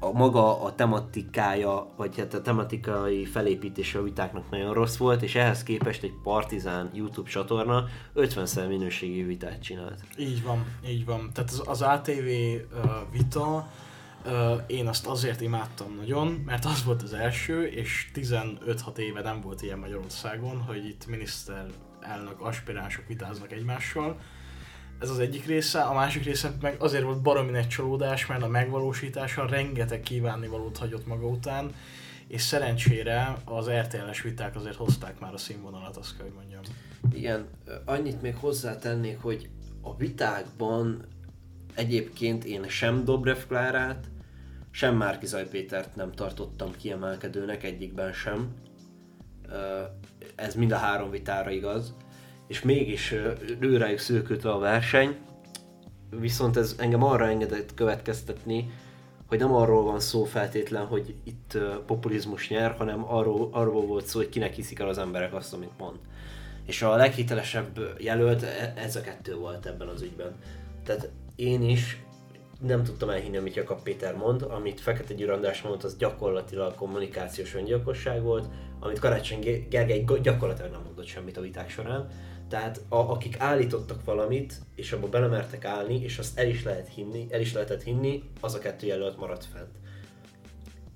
[0.00, 5.34] a maga a tematikája, vagy hát a tematikai felépítése a vitáknak nagyon rossz volt, és
[5.34, 7.84] ehhez képest egy Partizán YouTube csatorna
[8.14, 10.00] 50-szer minőségi vitát csinált.
[10.18, 11.30] Így van, így van.
[11.32, 13.68] Tehát az, az ATV uh, vita,
[14.24, 19.40] uh, én azt azért imádtam nagyon, mert az volt az első, és 15-6 éve nem
[19.40, 24.18] volt ilyen Magyarországon, hogy itt miniszterelnök aspiránsok vitáznak egymással.
[25.00, 28.48] Ez az egyik része, a másik része meg azért volt baromi nagy csalódás, mert a
[28.48, 31.74] megvalósítása rengeteg kívánnivalót hagyott maga után,
[32.28, 36.60] és szerencsére az RTL-es viták azért hozták már a színvonalat, azt kell, hogy mondjam.
[37.12, 37.46] Igen,
[37.84, 39.48] annyit még hozzátennék, hogy
[39.80, 41.04] a vitákban
[41.74, 44.06] egyébként én sem Dobrev Klárát,
[44.70, 48.54] sem Márkizaj Pétert nem tartottam kiemelkedőnek egyikben sem.
[50.34, 51.94] Ez mind a három vitára igaz.
[52.54, 55.16] És mégis ö, őrájuk szűkült a verseny.
[56.10, 58.70] Viszont ez engem arra engedett következtetni,
[59.26, 64.18] hogy nem arról van szó feltétlen, hogy itt populizmus nyer, hanem arról, arról volt szó,
[64.18, 65.96] hogy kinek hiszik el az emberek azt, amit mond.
[66.66, 70.34] És a leghitelesebb jelölt e- ez a kettő volt ebben az ügyben.
[70.84, 72.02] Tehát én is
[72.60, 77.54] nem tudtam elhinni, amit Jakab Péter mond, amit Fekete Győr András mondott, az gyakorlatilag kommunikációs
[77.54, 78.48] öngyilkosság volt,
[78.80, 82.08] amit Karácsony Ge- Gergely gyakorlatilag nem mondott semmit a viták során.
[82.48, 87.26] Tehát a, akik állítottak valamit, és abba belemertek állni, és azt el is lehet hinni,
[87.30, 89.70] el is lehetett hinni, az a kettő jelölt maradt fent.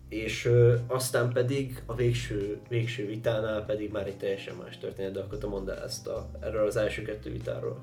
[0.08, 5.20] és ö, aztán pedig a végső, végső vitánál pedig már egy teljesen más történet, de
[5.20, 7.80] akkor te mondd el ezt a, erről az első kettő vitáról.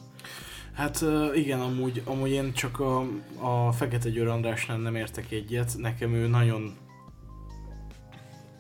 [0.74, 3.00] Hát igen, amúgy, amúgy én csak a,
[3.40, 5.74] a Fekete Győr Andrásnál nem értek egyet.
[5.78, 6.78] Nekem ő nagyon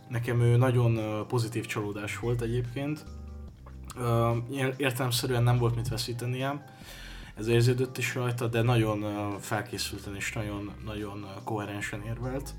[0.09, 3.05] nekem ő nagyon pozitív csalódás volt egyébként.
[4.51, 6.65] Ér- Értelemszerűen nem volt mit veszítenie.
[7.35, 9.05] Ez érződött is rajta, de nagyon
[9.39, 12.53] felkészülten és nagyon, nagyon koherensen érvelt.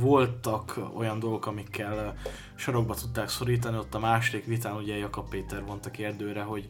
[0.00, 2.14] Voltak olyan dolgok, amikkel
[2.54, 6.68] sarokba tudták szorítani, ott a második vitán ugye Jakab Péter vonta kérdőre, hogy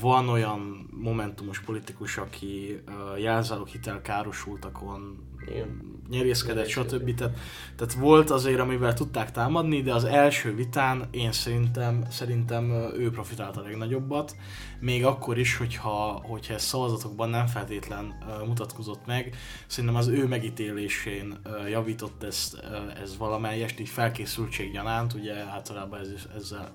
[0.00, 5.92] van olyan momentumos politikus, aki uh, jelzálók hitel károsultakon Igen.
[6.10, 7.14] nyerészkedett, stb.
[7.14, 7.36] Tehát,
[7.76, 13.56] tehát volt azért, amivel tudták támadni, de az első vitán én szerintem, szerintem ő profitált
[13.56, 14.36] a legnagyobbat.
[14.80, 18.14] Még akkor is, hogyha, hogyha ez szavazatokban nem feltétlen
[18.46, 19.36] mutatkozott meg,
[19.66, 21.40] szerintem az ő megítélésén
[21.70, 22.62] javított ezt,
[23.02, 26.68] ez valamelyest, így felkészültség gyanánt, ugye általában ez, ezzel,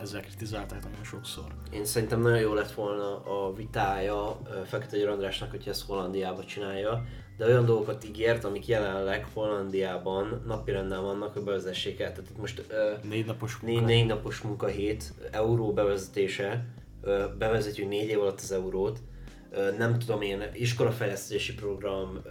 [0.00, 1.44] ezzel kritizálták nagyon sokszor.
[1.72, 7.04] Én szerintem nagyon jó lett volna a vitája Fekete Győr Andrásnak, hogyha ezt Hollandiába csinálja,
[7.38, 12.12] de olyan dolgokat ígért, amik jelenleg Hollandiában napirenden vannak, hogy bevezessék el.
[12.12, 13.88] Tehát itt most ö, Négy napos négy, munka.
[13.88, 16.64] négy napos munkahét, euró bevezetése,
[17.02, 18.98] ö, bevezetjük négy év alatt az eurót,
[19.50, 22.30] ö, nem tudom én, iskolafejlesztési program, ö,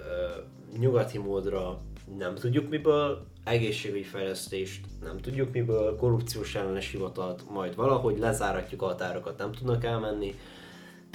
[0.79, 1.81] nyugati módra
[2.17, 8.85] nem tudjuk miből, egészségügyi fejlesztést nem tudjuk miből, korrupciós ellenes hivatalt majd valahogy lezáratjuk a
[8.85, 10.35] határokat, nem tudnak elmenni.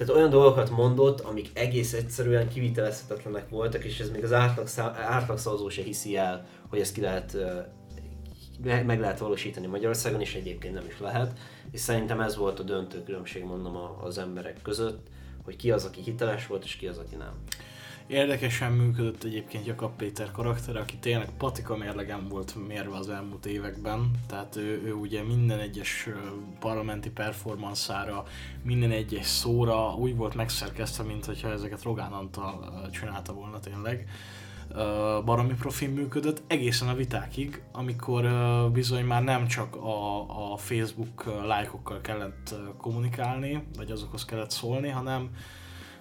[0.04, 4.98] Tehát olyan dolgokat mondott, amik egész egyszerűen kivitelezhetetlenek voltak, és ez még az átlag, szá-
[4.98, 7.36] átlagszavazó se hiszi el, hogy ezt ki lehet
[8.62, 11.38] meg lehet valósítani Magyarországon, és egyébként nem is lehet.
[11.70, 15.06] És szerintem ez volt a döntő különbség, mondom, az emberek között,
[15.44, 17.32] hogy ki az, aki hiteles volt, és ki az, aki nem.
[18.06, 24.10] Érdekesen működött egyébként Jakab Péter karaktere, aki tényleg patika mérlegen volt mérve az elmúlt években.
[24.26, 26.08] Tehát ő, ő ugye minden egyes
[26.60, 28.24] parlamenti performanszára,
[28.62, 34.08] minden egyes szóra úgy volt megszerkesztve, mint hogyha ezeket Rogán Antal csinálta volna tényleg.
[35.24, 38.24] Baromi profil működött egészen a vitákig, amikor
[38.72, 45.30] bizony már nem csak a, a Facebook lájkokkal kellett kommunikálni, vagy azokhoz kellett szólni, hanem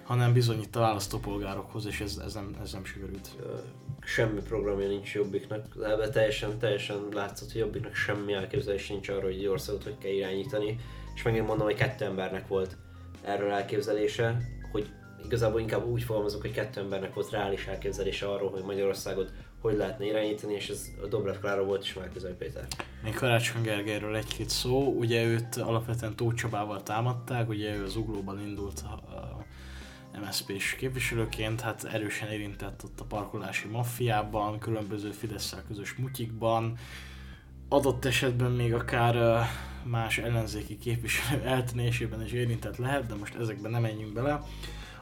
[0.04, 3.36] hanem bizony itt a választópolgárokhoz, és ez, ez, nem, ez nem sikerült.
[4.00, 9.38] Semmi programja nincs Jobbiknak, ebben teljesen, teljesen látszott, hogy Jobbiknak semmi elképzelés nincs arról, hogy
[9.38, 10.78] egy országot hogy kell irányítani,
[11.14, 12.76] és megint mondom, hogy kettő embernek volt
[13.24, 14.40] erről elképzelése,
[14.72, 14.90] hogy
[15.24, 19.32] igazából inkább úgy fogalmazok, hogy kettő embernek volt reális elképzelése arról, hogy Magyarországot
[19.62, 22.66] hogy lehetne irányítani, és ez a Dobrev Klára volt és Márkizai Péter.
[23.02, 28.40] Még Karácsony Gergelyről egy-két szó, ugye őt alapvetően Tóth Csabával támadták, ugye ő az Uglóban
[28.40, 28.82] indult
[30.12, 36.78] a MSZP-s képviselőként, hát erősen érintett ott a parkolási maffiában, különböző fidesz közös mutyikban,
[37.68, 39.46] adott esetben még akár
[39.84, 44.42] más ellenzéki képviselő eltűnésében is érintett lehet, de most ezekben nem menjünk bele.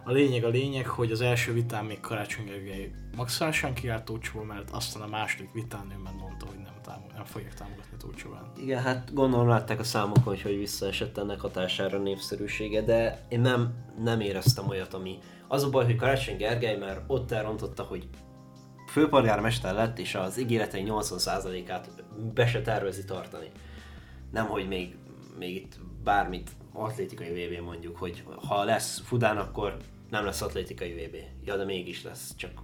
[0.05, 4.11] A lényeg a lényeg, hogy az első vitán még Karácsony Gergely maximálisan kiállt
[4.47, 6.80] mellett, aztán a második vitán ő meg mondta, hogy nem,
[7.15, 8.59] nem fogják támogatni Tóth Csabát.
[8.59, 13.75] Igen, hát gondolom látták a számokon, hogy visszaesett ennek hatására a népszerűsége, de én nem,
[14.03, 15.19] nem éreztem olyat, ami...
[15.49, 18.09] Az a baj, hogy Karácsony Gergely már ott elrontotta, hogy
[18.89, 23.51] főpolgármester lett, és az ígéretei 80%-át be se tervezi tartani.
[24.33, 24.97] Nem, hogy még,
[25.39, 29.77] még itt bármit atlétikai VB mondjuk, hogy ha lesz Fudán, akkor
[30.11, 31.17] nem lesz atlétikai VB.
[31.45, 32.63] Ja, de mégis lesz, csak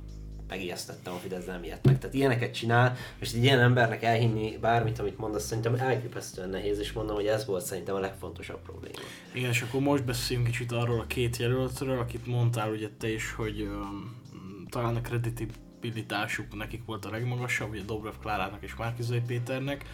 [0.49, 1.99] megijesztettem a Fidesz, nem ilyet meg.
[1.99, 6.93] Tehát ilyeneket csinál, és egy ilyen embernek elhinni bármit, amit mondasz, szerintem elképesztően nehéz, és
[6.93, 8.95] mondom, hogy ez volt szerintem a legfontosabb probléma.
[9.33, 13.33] Igen, és akkor most beszéljünk kicsit arról a két jelöltről, akit mondtál ugye te is,
[13.33, 14.21] hogy um,
[14.69, 19.85] talán a kredibilitásuk nekik volt a legmagasabb, ugye Dobrev Klárának és Márkizai Péternek,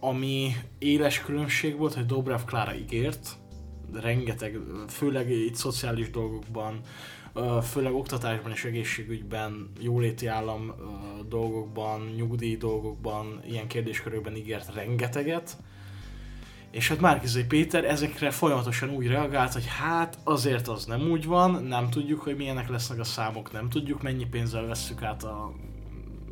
[0.00, 3.36] ami éles különbség volt, hogy Dobrev Klára ígért,
[3.92, 4.58] rengeteg,
[4.88, 6.80] főleg itt szociális dolgokban,
[7.62, 10.74] főleg oktatásban és egészségügyben, jóléti állam
[11.28, 15.56] dolgokban, nyugdíj dolgokban, ilyen kérdéskörökben ígért rengeteget,
[16.70, 21.64] és hát Márkizai Péter ezekre folyamatosan úgy reagált, hogy hát azért az nem úgy van,
[21.64, 25.52] nem tudjuk, hogy milyenek lesznek a számok, nem tudjuk mennyi pénzzel vesszük át a...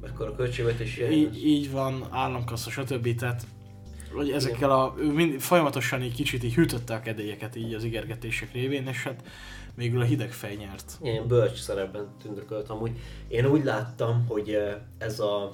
[0.02, 3.14] Akkor a költségvetési Így, így van, államkassa, stb.
[3.14, 3.46] Tehát
[4.12, 8.52] hogy ezekkel a, ő mind, folyamatosan így kicsit így hűtötte a kedélyeket így az ígérgetések
[8.52, 9.22] révén, és hát
[9.74, 10.98] végül a hideg fej nyert.
[11.02, 12.98] Ilyen bölcs szerepben tündökölt amúgy.
[13.28, 14.58] Én úgy láttam, hogy
[14.98, 15.52] ez a...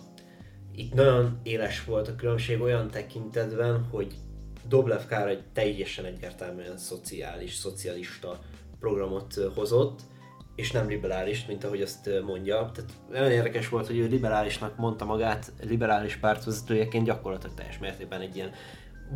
[0.74, 4.14] Itt nagyon éles volt a különbség olyan tekintetben, hogy
[4.68, 8.38] Doblev Kár egy teljesen egyértelműen szociális, szocialista
[8.80, 10.00] programot hozott,
[10.54, 12.70] és nem liberális, mint ahogy azt mondja.
[12.74, 18.36] Tehát olyan érdekes volt, hogy ő liberálisnak mondta magát, liberális pártvezetőjeként gyakorlatilag teljes mértékben egy
[18.36, 18.50] ilyen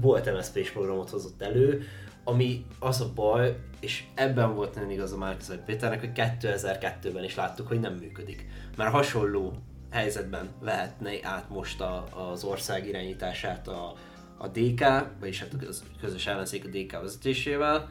[0.01, 1.83] volt MSZP-s programot hozott elő,
[2.25, 7.35] ami az a baj, és ebben volt nagyon igaz a Márkizai Péternek, hogy 2002-ben is
[7.35, 8.47] láttuk, hogy nem működik.
[8.77, 9.53] Már hasonló
[9.91, 13.95] helyzetben vehetne át most a, az ország irányítását a,
[14.39, 14.85] a DK,
[15.21, 17.89] vagyis hát a köz- közös ellenzék a DK vezetésével,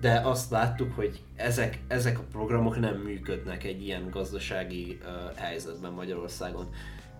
[0.00, 5.92] de azt láttuk, hogy ezek, ezek a programok nem működnek egy ilyen gazdasági uh, helyzetben
[5.92, 6.70] Magyarországon.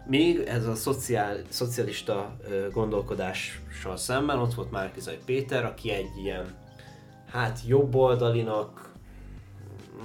[0.08, 2.36] Még ez a szociál, szocialista
[2.72, 6.54] gondolkodással szemben ott volt Márkizai Péter, aki egy ilyen
[7.26, 8.92] hát jobboldalinak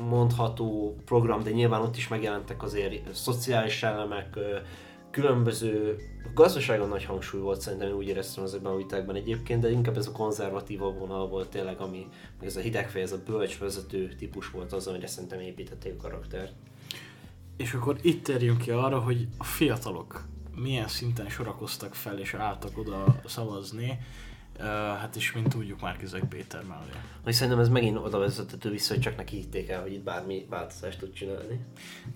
[0.09, 4.39] mondható program, de nyilván ott is megjelentek azért szociális elemek,
[5.11, 5.97] különböző
[6.33, 10.11] gazdaságon nagy hangsúly volt szerintem, úgy éreztem ezekben a vitákban egyébként, de inkább ez a
[10.11, 12.07] konzervatívabb vonal volt tényleg, ami
[12.41, 13.57] ez a hidegfej, ez a bölcs
[14.17, 16.53] típus volt az, amire szerintem építették a karaktert.
[17.57, 22.77] És akkor itt térjünk ki arra, hogy a fiatalok milyen szinten sorakoztak fel és álltak
[22.77, 23.99] oda szavazni,
[24.59, 26.91] Uh, hát is, mint tudjuk, Márkizai Péter mellé.
[27.23, 30.45] Hogy szerintem ez megint oda vezethető vissza, hogy csak neki hitték el, hogy itt bármi
[30.49, 31.59] változást tud csinálni.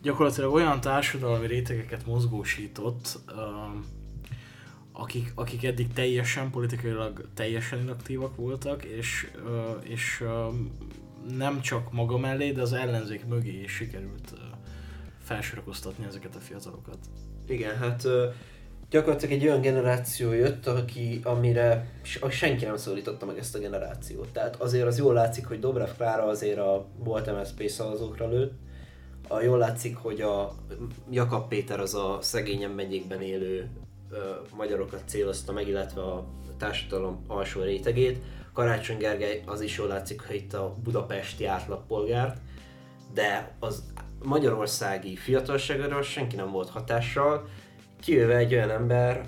[0.01, 3.35] Gyakorlatilag olyan társadalmi rétegeket mozgósított, uh,
[4.91, 10.23] akik, akik eddig teljesen politikailag teljesen inaktívak voltak, és, uh, és
[11.37, 14.33] nem csak maga mellé, de az ellenzék mögé is sikerült
[15.27, 16.97] felsorakoztatni ezeket a fiatalokat.
[17.47, 18.07] Igen, hát
[18.89, 21.89] gyakorlatilag egy olyan generáció jött, aki, amire
[22.29, 24.29] senki nem szólította meg ezt a generációt.
[24.29, 28.53] Tehát azért az jól látszik, hogy Dobrev Klára azért a volt MSZP szavazókra lőtt,
[29.27, 30.55] a, jól látszik, hogy a
[31.09, 33.69] Jakab Péter az a szegényen megyékben élő
[34.11, 34.17] ö,
[34.55, 38.21] magyarokat célozta meg, illetve a társadalom alsó rétegét.
[38.53, 42.37] Karácsony Gergely az is jól látszik, hogy itt a budapesti átlagpolgárt,
[43.13, 43.83] de az
[44.23, 47.47] magyarországi fiatalságára senki nem volt hatással,
[47.99, 49.25] kivéve egy olyan ember,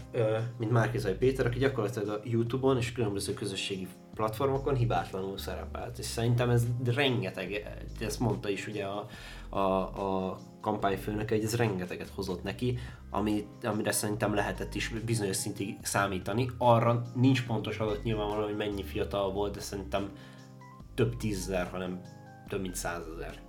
[0.58, 5.98] mint Márkizai Péter, aki gyakorlatilag a Youtube-on és különböző közösségi platformokon hibátlanul szerepelt.
[5.98, 9.06] És szerintem ez rengeteg, ezt mondta is ugye a,
[9.50, 12.78] a, a kampányfőnök, hogy ez rengeteget hozott neki,
[13.10, 16.50] ami, amire szerintem lehetett is bizonyos szintig számítani.
[16.58, 20.10] Arra nincs pontos adat nyilvánvalóan, hogy mennyi fiatal volt, de szerintem
[20.96, 22.02] több tízezer, hanem
[22.48, 23.49] több mint százezer.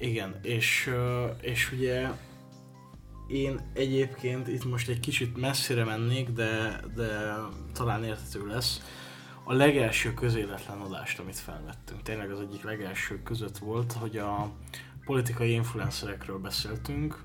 [0.00, 0.90] Igen, és,
[1.40, 2.08] és ugye
[3.26, 7.34] én egyébként itt most egy kicsit messzire mennék, de, de
[7.72, 8.80] talán érthető lesz.
[9.44, 14.52] A legelső közéletlen adást, amit felvettünk, tényleg az egyik legelső között volt, hogy a
[15.04, 17.24] politikai influencerekről beszéltünk,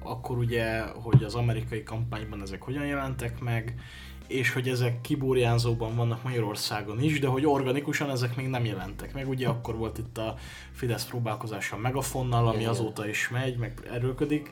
[0.00, 3.80] akkor ugye, hogy az amerikai kampányban ezek hogyan jelentek meg,
[4.28, 9.28] és hogy ezek kiburjánzóban vannak Magyarországon is, de hogy organikusan ezek még nem jelentek meg.
[9.28, 10.34] Ugye akkor volt itt a
[10.72, 12.68] Fidesz próbálkozása a Megafonnal, ami Igen.
[12.68, 14.50] azóta is megy, meg erőködik,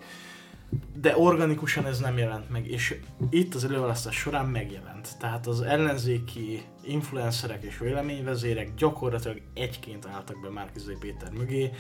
[0.95, 3.01] de organikusan ez nem jelent meg, és
[3.31, 5.19] itt az előválasztás során megjelent.
[5.19, 11.71] Tehát az ellenzéki influencerek és véleményvezérek gyakorlatilag egyként álltak be Márkizai Péter mögé.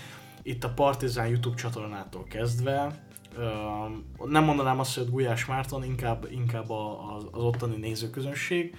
[0.42, 3.04] Itt a Partizán YouTube csatornától kezdve,
[4.24, 8.76] nem mondanám azt, hogy Gulyás Márton, inkább, inkább az, az ottani nézőközönség.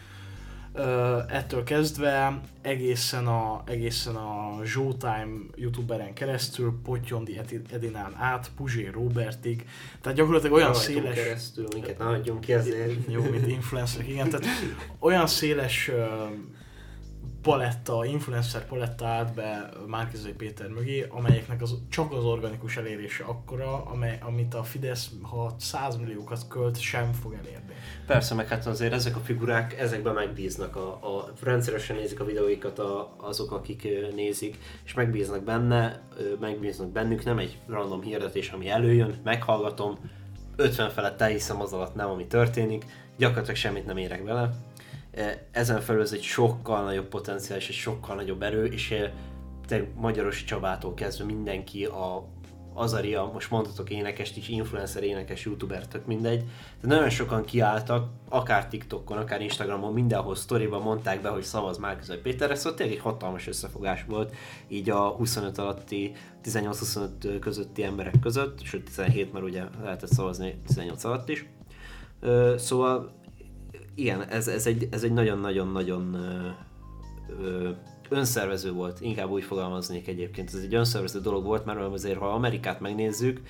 [1.28, 9.66] Ettől kezdve egészen a, egészen a Showtime youtuberen keresztül, Potyondi Edi- Edinán át, Puzsé Robertig,
[10.02, 11.16] tehát gyakorlatilag olyan Rajtunk széles...
[11.16, 12.92] keresztül, minket ne hagyjunk ki azért.
[13.08, 14.30] Jó, mint influencerek, igen.
[14.30, 14.46] Tehát
[15.00, 15.92] olyan széles
[17.48, 23.86] paletta, influencer paletta állt be Márkizai Péter mögé, amelyeknek az, csak az organikus elérése akkora,
[23.86, 27.74] amely, amit a Fidesz, ha 100 milliókat költ, sem fog elérni.
[28.06, 32.80] Persze, meg hát azért ezek a figurák, ezekben megbíznak, a, a rendszeresen nézik a videóikat
[32.80, 36.02] a, azok, akik nézik, és megbíznak benne,
[36.40, 39.98] megbíznak bennük, nem egy random hirdetés, ami előjön, meghallgatom,
[40.56, 42.86] 50 felett elhiszem az alatt nem, ami történik,
[43.18, 44.54] gyakorlatilag semmit nem érek vele.
[45.18, 49.14] E, Ezen felül ez egy sokkal nagyobb potenciál és egy sokkal nagyobb erő, és e,
[49.68, 52.28] tényleg Magyarosi Csabától kezdve mindenki a
[52.74, 56.44] Azaria, most mondhatok énekest is, influencer, énekes, youtuber, tök mindegy.
[56.82, 62.18] De nagyon sokan kiálltak, akár TikTokon, akár Instagramon, mindenhol sztoriban mondták be, hogy szavaz Márkizai
[62.18, 64.36] Péterre, szóval tényleg egy hatalmas összefogás volt
[64.68, 66.12] így a 25 alatti,
[66.44, 71.46] 18-25 közötti emberek között, sőt 17, mert ugye lehetett szavazni 18 alatt is.
[72.56, 73.17] Szóval
[73.98, 76.18] igen, ez, ez egy, ez egy nagyon-nagyon-nagyon
[78.10, 80.50] önszervező volt, inkább úgy fogalmaznék egyébként.
[80.54, 83.42] Ez egy önszervező dolog volt, mert azért ha Amerikát megnézzük,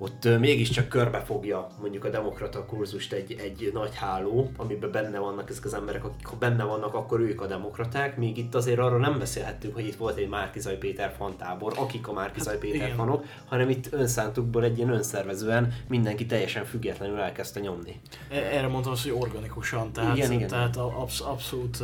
[0.00, 5.64] ott mégiscsak körbefogja mondjuk a demokrata kurzust egy, egy nagy háló, amiben benne vannak ezek
[5.64, 9.18] az emberek, akik ha benne vannak, akkor ők a demokraták, míg itt azért arról nem
[9.18, 12.96] beszélhettünk, hogy itt volt egy Márkizaj Péter fantábor, akik a Márkizaj Hát, Péter igen.
[12.96, 18.00] fanok, hanem itt önszántukból egy ilyen önszervezően mindenki teljesen függetlenül elkezdte nyomni.
[18.30, 20.48] E- Erre mondtam azt, hogy organikusan, tehát, Igen, igen.
[20.48, 21.82] tehát absz- abszolút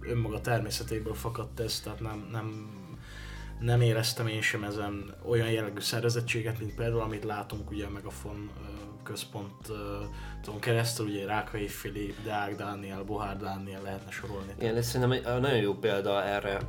[0.00, 2.68] önmaga természetéből fakadt ez, tehát nem, nem,
[3.60, 8.50] nem éreztem én sem ezen olyan jellegű szervezettséget, mint például amit látunk ugye a Megafon
[9.02, 14.52] központon keresztül, ugye Rákai Filip, Deák Dániel, Bohár Dániel lehetne sorolni.
[14.58, 16.60] Igen, ez szerintem egy nagyon jó példa erre,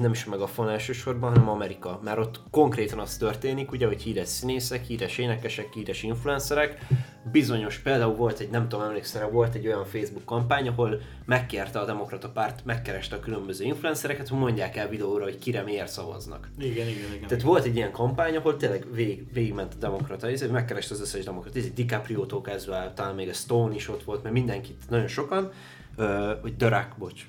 [0.00, 2.00] nem is meg a fon elsősorban, hanem Amerika.
[2.04, 6.86] Mert ott konkrétan az történik, ugye, hogy híres színészek, híres énekesek, híres influencerek,
[7.32, 11.84] bizonyos, például volt egy, nem tudom, emlékszel, volt egy olyan Facebook kampány, ahol megkérte a
[11.84, 16.50] demokrata párt, megkereste a különböző influencereket, hogy mondják el videóra, hogy kire miért szavaznak.
[16.58, 17.28] Igen, igen, igen.
[17.28, 21.24] Tehát volt egy ilyen kampány, ahol tényleg vég, végigment a demokrata, és megkereste az összes
[21.24, 25.08] demokrata, ez egy DiCaprio-tól kezdve talán még a Stone is ott volt, mert mindenkit, nagyon
[25.08, 25.52] sokan,
[26.40, 27.22] hogy The Rock, bocs.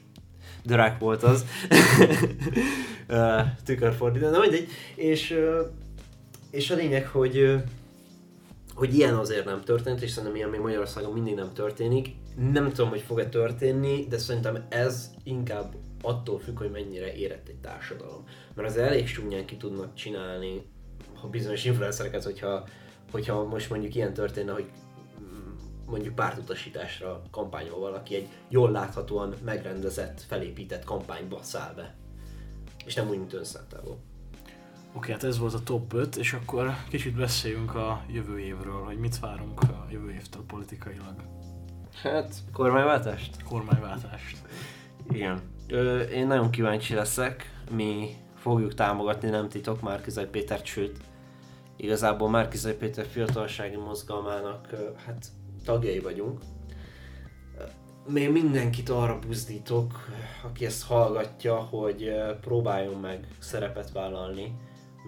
[0.65, 1.45] Rock volt az.
[3.07, 4.67] Ö, Tükörfordítva, na mindegy.
[4.95, 5.39] És,
[6.51, 7.63] és a lényeg, hogy
[8.75, 12.09] hogy ilyen azért nem történt, és szerintem ilyen még Magyarországon mindig nem történik.
[12.51, 17.59] Nem tudom, hogy fog-e történni, de szerintem ez inkább attól függ, hogy mennyire érett egy
[17.61, 18.23] társadalom.
[18.55, 20.61] Mert az elég súnyán ki tudnak csinálni
[21.21, 22.63] ha bizonyos influencereket, hogyha,
[23.11, 24.65] hogyha most mondjuk ilyen történne, hogy
[25.91, 31.95] mondjuk pártutasításra kampányol valaki, egy jól láthatóan megrendezett, felépített kampányba száll be.
[32.85, 33.97] És nem úgy, mint önszántából.
[34.93, 38.97] Oké, hát ez volt a top 5, és akkor kicsit beszéljünk a jövő évről, hogy
[38.97, 41.15] mit várunk a jövő évtől politikailag.
[42.01, 43.43] Hát, kormányváltást?
[43.43, 44.37] Kormányváltást.
[45.09, 45.41] Igen.
[45.67, 47.61] Ö, én nagyon kíváncsi leszek.
[47.71, 50.97] Mi fogjuk támogatni, nem titok, Márkizaj Pétert, sőt,
[51.81, 54.67] igazából Márkizaj Péter fiatalsági mozgalmának
[55.05, 55.27] hát
[55.65, 56.39] tagjai vagyunk.
[58.07, 59.93] Még mindenkit arra buzdítok,
[60.43, 64.55] aki ezt hallgatja, hogy próbáljon meg szerepet vállalni,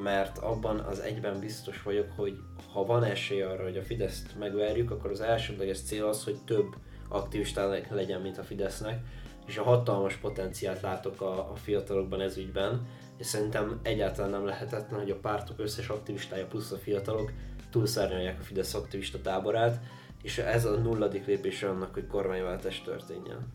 [0.04, 2.38] mert abban az egyben biztos vagyok, hogy
[2.74, 6.76] ha van esély arra, hogy a Fideszt megverjük, akkor az elsődleges cél az, hogy több
[7.10, 9.00] aktivistának legyen, mint a Fidesznek,
[9.46, 12.88] és a hatalmas potenciált látok a, a fiatalokban ez ügyben,
[13.18, 17.32] és szerintem egyáltalán nem lehetetlen, hogy a pártok összes aktivistája plusz a fiatalok
[17.72, 19.84] túlszárnyalják a Fidesz aktivista táborát,
[20.24, 23.48] és ez a nulladik lépés annak, hogy kormányváltás történjen.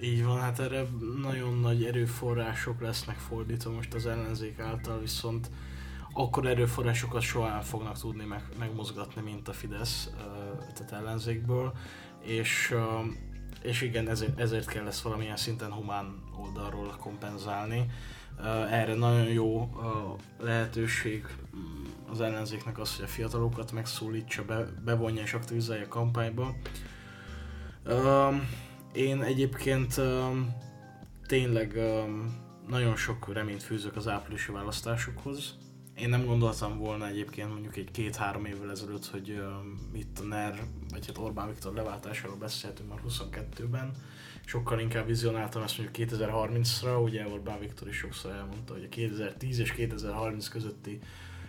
[0.00, 0.86] Így van, hát erre
[1.22, 5.50] nagyon nagy erőforrások lesznek fordítva most az ellenzék által, viszont
[6.12, 10.10] akkor erőforrásokat soha nem fognak tudni meg, megmozgatni, mint a Fidesz,
[10.74, 11.72] tehát ellenzékből,
[12.22, 12.74] és,
[13.62, 17.90] és igen, ezért, ezért kell ezt valamilyen szinten humán oldalról kompenzálni.
[18.70, 19.70] Erre nagyon jó
[20.40, 21.26] lehetőség
[22.10, 26.54] az ellenzéknek az, hogy a fiatalokat megszólítsa, be, bevonja és aktivizálja a kampányba.
[27.86, 28.48] Um,
[28.92, 30.54] én egyébként um,
[31.26, 35.54] tényleg um, nagyon sok reményt fűzök az áprilisi választásokhoz.
[35.96, 40.62] Én nem gondoltam volna egyébként mondjuk egy két-három évvel ezelőtt, hogy um, itt a NER,
[40.90, 43.90] vagy hát Orbán Viktor leváltásáról beszélhetünk már 22-ben.
[44.44, 49.58] Sokkal inkább vizionáltam ezt mondjuk 2030-ra, ugye Orbán Viktor is sokszor elmondta, hogy a 2010
[49.58, 51.00] és 2030 közötti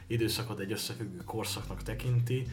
[0.08, 2.47] időszakot egy összefüggő korszaknak tekinti.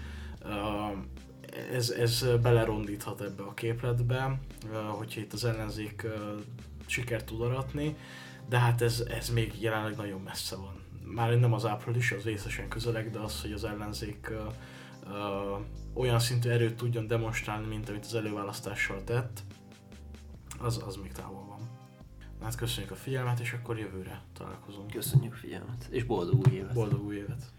[1.73, 4.41] Ez, ez belerondíthat ebbe a képletbe,
[4.97, 6.07] hogyha itt az ellenzék
[6.87, 7.97] sikert tud aratni,
[8.49, 10.83] de hát ez, ez még jelenleg nagyon messze van.
[11.15, 14.31] Már nem az április, az részesen közeleg, de az, hogy az ellenzék
[15.95, 19.43] olyan szintű erőt tudjon demonstrálni, mint amit az előválasztással tett,
[20.59, 21.44] az, az még távol.
[22.45, 24.91] Hát köszönjük a figyelmet, és akkor jövőre találkozunk.
[24.91, 26.75] Köszönjük a figyelmet, és boldog új évet!
[26.75, 27.53] Boldog új évet!